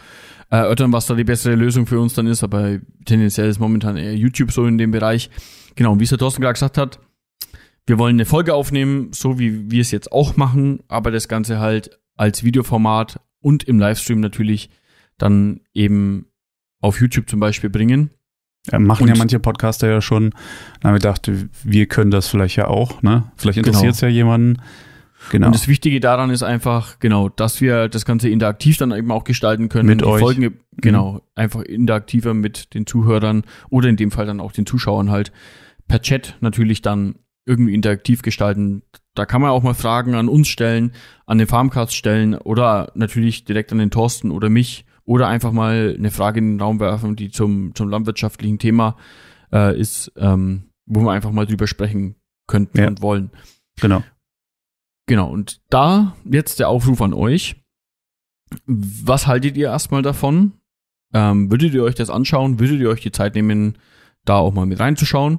erörtern, 0.50 0.92
was 0.92 1.06
da 1.06 1.14
die 1.14 1.24
bessere 1.24 1.54
Lösung 1.54 1.86
für 1.86 2.00
uns 2.00 2.14
dann 2.14 2.26
ist. 2.26 2.42
Aber 2.42 2.78
tendenziell 3.04 3.48
ist 3.48 3.60
momentan 3.60 3.96
eher 3.96 4.14
YouTube 4.14 4.50
so 4.50 4.66
in 4.66 4.78
dem 4.78 4.90
Bereich. 4.90 5.30
Genau, 5.76 5.92
und 5.92 6.00
wie 6.00 6.04
es 6.04 6.10
der 6.10 6.18
Thorsten 6.18 6.40
gerade 6.40 6.54
gesagt 6.54 6.78
hat, 6.78 6.98
wir 7.88 7.98
wollen 7.98 8.16
eine 8.16 8.26
Folge 8.26 8.54
aufnehmen, 8.54 9.10
so 9.12 9.38
wie 9.38 9.70
wir 9.70 9.80
es 9.80 9.90
jetzt 9.90 10.12
auch 10.12 10.36
machen, 10.36 10.80
aber 10.88 11.10
das 11.10 11.26
Ganze 11.26 11.58
halt 11.58 11.98
als 12.16 12.44
Videoformat 12.44 13.20
und 13.40 13.64
im 13.64 13.78
Livestream 13.78 14.20
natürlich 14.20 14.68
dann 15.16 15.60
eben 15.72 16.26
auf 16.80 17.00
YouTube 17.00 17.30
zum 17.30 17.40
Beispiel 17.40 17.70
bringen. 17.70 18.10
Ja, 18.70 18.78
machen 18.78 19.04
Und- 19.04 19.08
ja 19.08 19.14
manche 19.16 19.40
Podcaster 19.40 19.88
ja 19.88 20.00
schon. 20.02 20.30
Da 20.80 20.88
haben 20.88 20.94
wir 20.94 20.98
gedacht, 21.00 21.30
wir 21.64 21.86
können 21.86 22.10
das 22.10 22.28
vielleicht 22.28 22.56
ja 22.56 22.66
auch, 22.68 23.02
ne? 23.02 23.30
Vielleicht 23.36 23.58
interessiert 23.58 23.94
es 23.94 24.00
ja 24.02 24.08
jemanden. 24.08 24.60
Genau. 25.30 25.46
Und 25.46 25.54
das 25.54 25.66
Wichtige 25.66 25.98
daran 25.98 26.30
ist 26.30 26.42
einfach, 26.42 26.98
genau, 27.00 27.28
dass 27.28 27.60
wir 27.60 27.88
das 27.88 28.04
Ganze 28.04 28.28
interaktiv 28.28 28.76
dann 28.76 28.92
eben 28.92 29.10
auch 29.10 29.24
gestalten 29.24 29.68
können. 29.68 29.88
Mit 29.88 30.02
die 30.02 30.04
euch. 30.04 30.20
Mhm. 30.20 30.24
Folgen, 30.24 30.60
genau, 30.76 31.22
einfach 31.34 31.62
interaktiver 31.62 32.34
mit 32.34 32.74
den 32.74 32.86
Zuhörern 32.86 33.42
oder 33.70 33.88
in 33.88 33.96
dem 33.96 34.10
Fall 34.10 34.26
dann 34.26 34.40
auch 34.40 34.52
den 34.52 34.66
Zuschauern 34.66 35.10
halt 35.10 35.32
per 35.88 36.02
Chat 36.02 36.36
natürlich 36.40 36.82
dann 36.82 37.16
irgendwie 37.48 37.74
interaktiv 37.74 38.22
gestalten. 38.22 38.82
Da 39.14 39.26
kann 39.26 39.40
man 39.40 39.50
auch 39.50 39.62
mal 39.62 39.74
Fragen 39.74 40.14
an 40.14 40.28
uns 40.28 40.46
stellen, 40.48 40.92
an 41.26 41.38
den 41.38 41.48
Farmcast 41.48 41.94
stellen 41.96 42.34
oder 42.34 42.92
natürlich 42.94 43.44
direkt 43.44 43.72
an 43.72 43.78
den 43.78 43.90
Thorsten 43.90 44.30
oder 44.30 44.48
mich 44.50 44.84
oder 45.04 45.26
einfach 45.26 45.50
mal 45.52 45.94
eine 45.98 46.10
Frage 46.10 46.38
in 46.38 46.52
den 46.54 46.60
Raum 46.60 46.78
werfen, 46.78 47.16
die 47.16 47.30
zum, 47.30 47.74
zum 47.74 47.88
landwirtschaftlichen 47.88 48.58
Thema 48.58 48.96
äh, 49.52 49.76
ist, 49.78 50.12
ähm, 50.16 50.70
wo 50.86 51.00
wir 51.00 51.10
einfach 51.12 51.32
mal 51.32 51.46
drüber 51.46 51.66
sprechen 51.66 52.14
könnten 52.46 52.78
Ja. 52.78 52.86
und 52.88 53.02
wollen. 53.02 53.30
genau. 53.80 54.02
Genau, 55.06 55.30
und 55.30 55.62
da 55.70 56.14
jetzt 56.30 56.60
der 56.60 56.68
Aufruf 56.68 57.00
an 57.00 57.14
euch. 57.14 57.56
Was 58.66 59.26
haltet 59.26 59.56
ihr 59.56 59.68
erstmal 59.68 60.02
davon? 60.02 60.52
Ähm, 61.14 61.50
würdet 61.50 61.72
ihr 61.72 61.82
euch 61.82 61.94
das 61.94 62.10
anschauen? 62.10 62.60
Würdet 62.60 62.78
ihr 62.80 62.90
euch 62.90 63.00
die 63.00 63.12
Zeit 63.12 63.34
nehmen, 63.34 63.78
da 64.26 64.36
auch 64.36 64.52
mal 64.52 64.66
mit 64.66 64.78
reinzuschauen? 64.78 65.38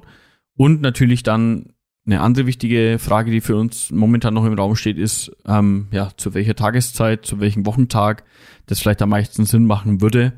Und 0.56 0.80
natürlich 0.80 1.22
dann 1.22 1.72
eine 2.06 2.20
andere 2.20 2.46
wichtige 2.46 2.98
Frage, 2.98 3.30
die 3.30 3.40
für 3.40 3.56
uns 3.56 3.90
momentan 3.90 4.34
noch 4.34 4.44
im 4.44 4.54
Raum 4.54 4.74
steht, 4.74 4.98
ist, 4.98 5.30
ähm, 5.46 5.88
ja, 5.92 6.10
zu 6.16 6.34
welcher 6.34 6.54
Tageszeit, 6.56 7.26
zu 7.26 7.40
welchem 7.40 7.66
Wochentag 7.66 8.24
das 8.66 8.80
vielleicht 8.80 9.02
am 9.02 9.10
meisten 9.10 9.44
Sinn 9.44 9.66
machen 9.66 10.00
würde, 10.00 10.32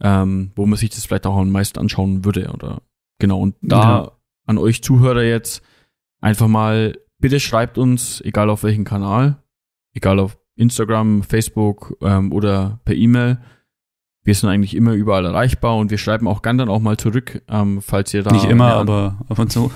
ähm, 0.00 0.52
wo 0.54 0.66
man 0.66 0.78
sich 0.78 0.90
das 0.90 1.06
vielleicht 1.06 1.26
auch 1.26 1.36
am 1.36 1.50
meisten 1.50 1.78
anschauen 1.78 2.24
würde. 2.24 2.50
Oder 2.52 2.82
genau, 3.18 3.40
und 3.40 3.56
da 3.62 3.80
Ja. 4.04 4.12
an 4.46 4.58
euch 4.58 4.82
Zuhörer 4.82 5.22
jetzt 5.22 5.62
einfach 6.20 6.48
mal, 6.48 6.98
bitte 7.18 7.40
schreibt 7.40 7.78
uns, 7.78 8.20
egal 8.20 8.50
auf 8.50 8.62
welchem 8.62 8.84
Kanal, 8.84 9.42
egal 9.94 10.18
auf 10.18 10.36
Instagram, 10.56 11.22
Facebook 11.22 11.96
ähm, 12.02 12.32
oder 12.32 12.80
per 12.84 12.94
E-Mail. 12.94 13.38
Wir 14.24 14.34
sind 14.34 14.48
eigentlich 14.50 14.76
immer 14.76 14.92
überall 14.92 15.24
erreichbar 15.24 15.76
und 15.76 15.90
wir 15.90 15.98
schreiben 15.98 16.28
auch 16.28 16.42
gern 16.42 16.58
dann 16.58 16.68
auch 16.68 16.80
mal 16.80 16.96
zurück, 16.96 17.42
ähm, 17.48 17.82
falls 17.82 18.14
ihr 18.14 18.22
da 18.22 18.30
Nicht 18.30 18.44
immer, 18.44 18.74
aber 18.74 19.18
ab 19.28 19.38
und 19.38 19.50
zu. 19.50 19.72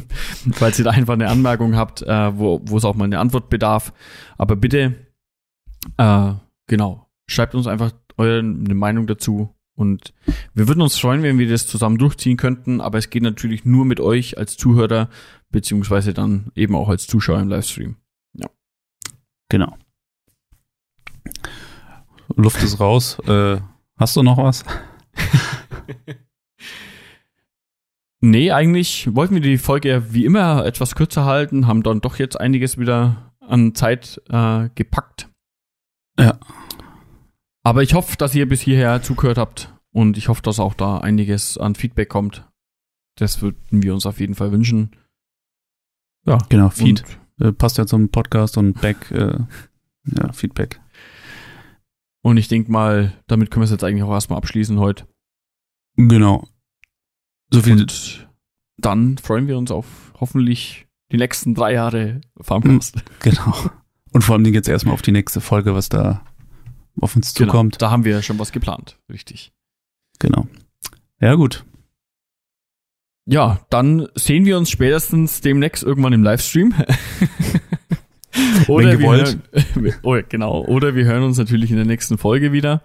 falls 0.52 0.78
ihr 0.78 0.84
da 0.84 0.90
einfach 0.90 1.14
eine 1.14 1.28
Anmerkung 1.28 1.76
habt, 1.76 2.02
äh, 2.02 2.38
wo, 2.38 2.60
wo 2.64 2.76
es 2.76 2.84
auch 2.84 2.96
mal 2.96 3.04
eine 3.04 3.20
Antwort 3.20 3.50
bedarf. 3.50 3.92
Aber 4.36 4.56
bitte, 4.56 4.94
äh, 5.96 6.32
genau, 6.66 7.08
schreibt 7.26 7.54
uns 7.54 7.66
einfach 7.66 7.92
eure 8.16 8.40
eine 8.40 8.74
Meinung 8.74 9.06
dazu. 9.06 9.54
Und 9.76 10.12
wir 10.54 10.68
würden 10.68 10.82
uns 10.82 10.98
freuen, 10.98 11.22
wenn 11.22 11.38
wir 11.38 11.48
das 11.48 11.66
zusammen 11.66 11.98
durchziehen 11.98 12.36
könnten, 12.36 12.80
aber 12.80 12.98
es 12.98 13.10
geht 13.10 13.22
natürlich 13.22 13.64
nur 13.64 13.84
mit 13.84 14.00
euch 14.00 14.38
als 14.38 14.56
Zuhörer, 14.56 15.08
beziehungsweise 15.50 16.14
dann 16.14 16.50
eben 16.54 16.76
auch 16.76 16.88
als 16.88 17.06
Zuschauer 17.06 17.40
im 17.40 17.48
Livestream. 17.48 17.96
Genau. 19.48 19.76
Luft 22.34 22.62
ist 22.62 22.80
raus. 22.80 23.18
Äh, 23.26 23.58
hast 23.96 24.16
du 24.16 24.22
noch 24.22 24.38
was? 24.38 24.64
Nee, 28.26 28.52
eigentlich 28.52 29.14
wollten 29.14 29.34
wir 29.34 29.42
die 29.42 29.58
Folge 29.58 29.90
ja 29.90 30.14
wie 30.14 30.24
immer 30.24 30.64
etwas 30.64 30.94
kürzer 30.94 31.26
halten, 31.26 31.66
haben 31.66 31.82
dann 31.82 32.00
doch 32.00 32.16
jetzt 32.18 32.40
einiges 32.40 32.78
wieder 32.78 33.34
an 33.40 33.74
Zeit 33.74 34.18
äh, 34.30 34.70
gepackt. 34.74 35.28
Ja. 36.18 36.38
Aber 37.62 37.82
ich 37.82 37.92
hoffe, 37.92 38.16
dass 38.16 38.34
ihr 38.34 38.48
bis 38.48 38.62
hierher 38.62 39.02
zugehört 39.02 39.36
habt 39.36 39.74
und 39.92 40.16
ich 40.16 40.28
hoffe, 40.28 40.40
dass 40.40 40.58
auch 40.58 40.72
da 40.72 40.96
einiges 40.98 41.58
an 41.58 41.74
Feedback 41.74 42.08
kommt. 42.08 42.48
Das 43.16 43.42
würden 43.42 43.82
wir 43.82 43.92
uns 43.92 44.06
auf 44.06 44.20
jeden 44.20 44.34
Fall 44.34 44.52
wünschen. 44.52 44.96
Ja, 46.26 46.38
Genau, 46.48 46.70
Feed. 46.70 47.04
Und, 47.38 47.46
Äh, 47.46 47.52
passt 47.52 47.76
ja 47.76 47.86
zum 47.86 48.08
Podcast 48.08 48.56
und 48.56 48.80
Back. 48.80 49.10
Äh, 49.10 49.36
ja, 50.16 50.32
Feedback. 50.32 50.80
Und 52.24 52.38
ich 52.38 52.48
denke 52.48 52.72
mal, 52.72 53.12
damit 53.26 53.50
können 53.50 53.60
wir 53.60 53.66
es 53.66 53.70
jetzt 53.70 53.84
eigentlich 53.84 54.02
auch 54.02 54.10
erstmal 54.12 54.38
abschließen 54.38 54.78
heute. 54.80 55.06
Genau. 55.96 56.48
So 57.52 57.60
viel. 57.62 57.80
Und 57.80 58.26
dann 58.78 59.18
freuen 59.18 59.46
wir 59.46 59.58
uns 59.58 59.70
auf 59.70 60.12
hoffentlich 60.18 60.86
die 61.12 61.18
nächsten 61.18 61.54
drei 61.54 61.74
Jahre 61.74 62.22
Farmcast. 62.40 63.04
Genau. 63.20 63.54
Und 64.12 64.22
vor 64.22 64.36
allem 64.36 64.44
jetzt 64.46 64.68
erstmal 64.68 64.94
auf 64.94 65.02
die 65.02 65.12
nächste 65.12 65.40
Folge, 65.40 65.74
was 65.74 65.88
da 65.90 66.24
auf 67.00 67.14
uns 67.14 67.34
Genau, 67.34 67.50
zukommt. 67.52 67.82
da 67.82 67.90
haben 67.90 68.04
wir 68.04 68.22
schon 68.22 68.38
was 68.38 68.52
geplant. 68.52 68.98
Richtig. 69.12 69.52
Genau. 70.18 70.46
Ja, 71.20 71.34
gut. 71.34 71.64
Ja, 73.26 73.60
dann 73.70 74.08
sehen 74.14 74.44
wir 74.46 74.56
uns 74.58 74.70
spätestens 74.70 75.40
demnächst 75.40 75.82
irgendwann 75.82 76.12
im 76.12 76.22
Livestream. 76.22 76.74
Gewollt. 78.34 79.38
Wir 79.74 79.92
hören, 79.92 80.00
oh, 80.02 80.18
genau. 80.28 80.64
Oder 80.64 80.94
wir 80.94 81.04
hören 81.04 81.22
uns 81.22 81.38
natürlich 81.38 81.70
in 81.70 81.76
der 81.76 81.86
nächsten 81.86 82.18
Folge 82.18 82.52
wieder. 82.52 82.82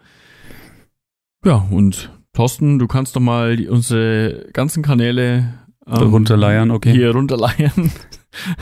Ja, 1.43 1.67
und 1.71 2.12
Thorsten, 2.33 2.79
du 2.79 2.88
kannst 2.88 3.15
doch 3.15 3.21
mal 3.21 3.57
unsere 3.67 4.49
ganzen 4.53 4.83
Kanäle 4.83 5.53
ähm, 5.88 6.09
Runterleiern, 6.09 6.71
okay. 6.71 6.91
hier 6.91 7.12
runterleiern. 7.12 7.91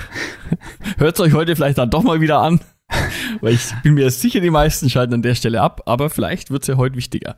Hört 0.97 1.19
euch 1.19 1.33
heute 1.33 1.55
vielleicht 1.55 1.77
dann 1.77 1.89
doch 1.89 2.03
mal 2.03 2.21
wieder 2.21 2.39
an. 2.39 2.61
Weil 3.41 3.53
ich 3.53 3.69
bin 3.83 3.95
mir 3.95 4.09
sicher, 4.11 4.39
die 4.39 4.49
meisten 4.49 4.89
schalten 4.89 5.15
an 5.15 5.21
der 5.21 5.35
Stelle 5.35 5.61
ab, 5.61 5.81
aber 5.85 6.09
vielleicht 6.09 6.51
wird's 6.51 6.67
ja 6.67 6.77
heute 6.77 6.95
wichtiger. 6.95 7.37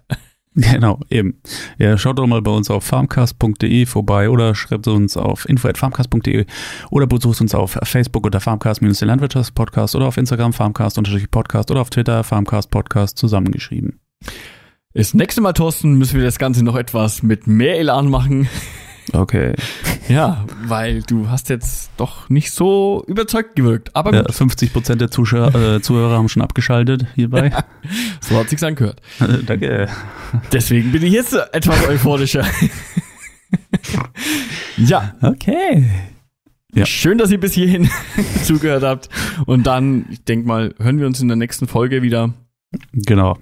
Genau, 0.56 1.00
eben. 1.10 1.42
Ja, 1.78 1.98
schaut 1.98 2.20
doch 2.20 2.28
mal 2.28 2.42
bei 2.42 2.52
uns 2.52 2.70
auf 2.70 2.84
farmcast.de 2.84 3.86
vorbei 3.86 4.30
oder 4.30 4.56
schreibt 4.56 4.88
uns 4.88 5.16
auf 5.16 5.48
info.farmcast.de 5.48 6.46
oder 6.90 7.08
besucht 7.08 7.40
uns 7.42 7.54
auf 7.56 7.78
Facebook 7.84 8.26
unter 8.26 8.40
farmcast-der 8.40 9.08
Landwirtschaftspodcast 9.08 9.96
oder 9.96 10.08
auf 10.08 10.18
Instagram 10.18 10.54
farmcast-podcast 10.54 11.72
oder 11.72 11.82
auf 11.82 11.90
Twitter 11.90 12.24
farmcast-podcast 12.24 13.18
zusammengeschrieben. 13.18 14.00
Das 14.94 15.14
nächste 15.14 15.42
Mal, 15.42 15.54
Thorsten, 15.54 15.94
müssen 15.98 16.18
wir 16.18 16.26
das 16.26 16.40
Ganze 16.40 16.64
noch 16.64 16.76
etwas 16.76 17.22
mit 17.22 17.46
mehr 17.46 17.78
Elan 17.78 18.10
machen. 18.10 18.50
Okay. 19.14 19.54
Ja, 20.08 20.44
weil 20.64 21.04
du 21.04 21.30
hast 21.30 21.50
jetzt 21.50 21.89
doch 22.00 22.30
nicht 22.30 22.52
so 22.52 23.04
überzeugt 23.08 23.56
gewirkt. 23.56 23.96
Aber 23.96 24.14
Ja, 24.14 24.22
gut, 24.24 24.34
50 24.34 24.74
Prozent 24.74 25.02
der 25.02 25.12
Zuschauer, 25.12 25.54
äh, 25.56 25.82
Zuhörer 25.82 26.18
haben 26.18 26.30
schon 26.30 26.42
abgeschaltet 26.42 27.06
hierbei. 27.16 27.52
so 28.22 28.38
hat 28.38 28.50
sich's 28.50 28.64
angehört. 28.64 29.02
Äh, 29.20 29.44
Danke. 29.46 29.88
Deswegen 30.52 30.92
bin 30.92 31.04
ich 31.04 31.14
jetzt 31.14 31.34
etwas 31.34 31.88
euphorischer. 31.88 32.46
ja, 34.78 35.14
Okay. 35.22 35.86
Ja. 36.76 36.86
schön, 36.86 37.18
dass 37.18 37.32
ihr 37.32 37.40
bis 37.40 37.54
hierhin 37.54 37.90
zugehört 38.44 38.84
habt. 38.84 39.10
Und 39.48 39.66
dann, 39.66 40.06
ich 40.12 40.24
denke 40.24 40.48
mal, 40.48 40.76
hören 40.80 41.00
wir 41.00 41.08
uns 41.08 41.20
in 41.20 41.28
der 41.28 41.36
nächsten 41.38 41.68
Folge 41.68 42.04
wieder. 42.04 42.34
Genau. 42.94 43.38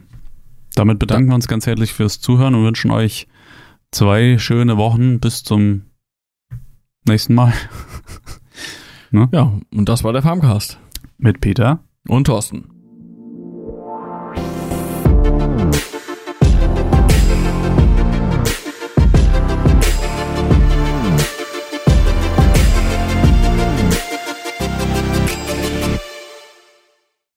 Damit 0.76 0.98
bedanken 1.00 1.30
wir 1.30 1.36
uns 1.36 1.48
ganz 1.50 1.66
herzlich 1.68 1.92
fürs 1.94 2.22
Zuhören 2.22 2.56
und 2.56 2.64
wünschen 2.64 2.90
euch 2.92 3.28
zwei 3.92 4.38
schöne 4.38 4.78
Wochen 4.78 5.20
bis 5.20 5.44
zum 5.44 5.82
nächsten 7.06 7.34
Mal 7.36 7.54
Ja, 9.32 9.54
und 9.74 9.90
das 9.90 10.04
war 10.04 10.14
der 10.14 10.22
Farmcast. 10.22 10.80
mit 11.18 11.42
Peter. 11.42 11.80
Und 12.08 12.26
Thorsten. 12.26 12.77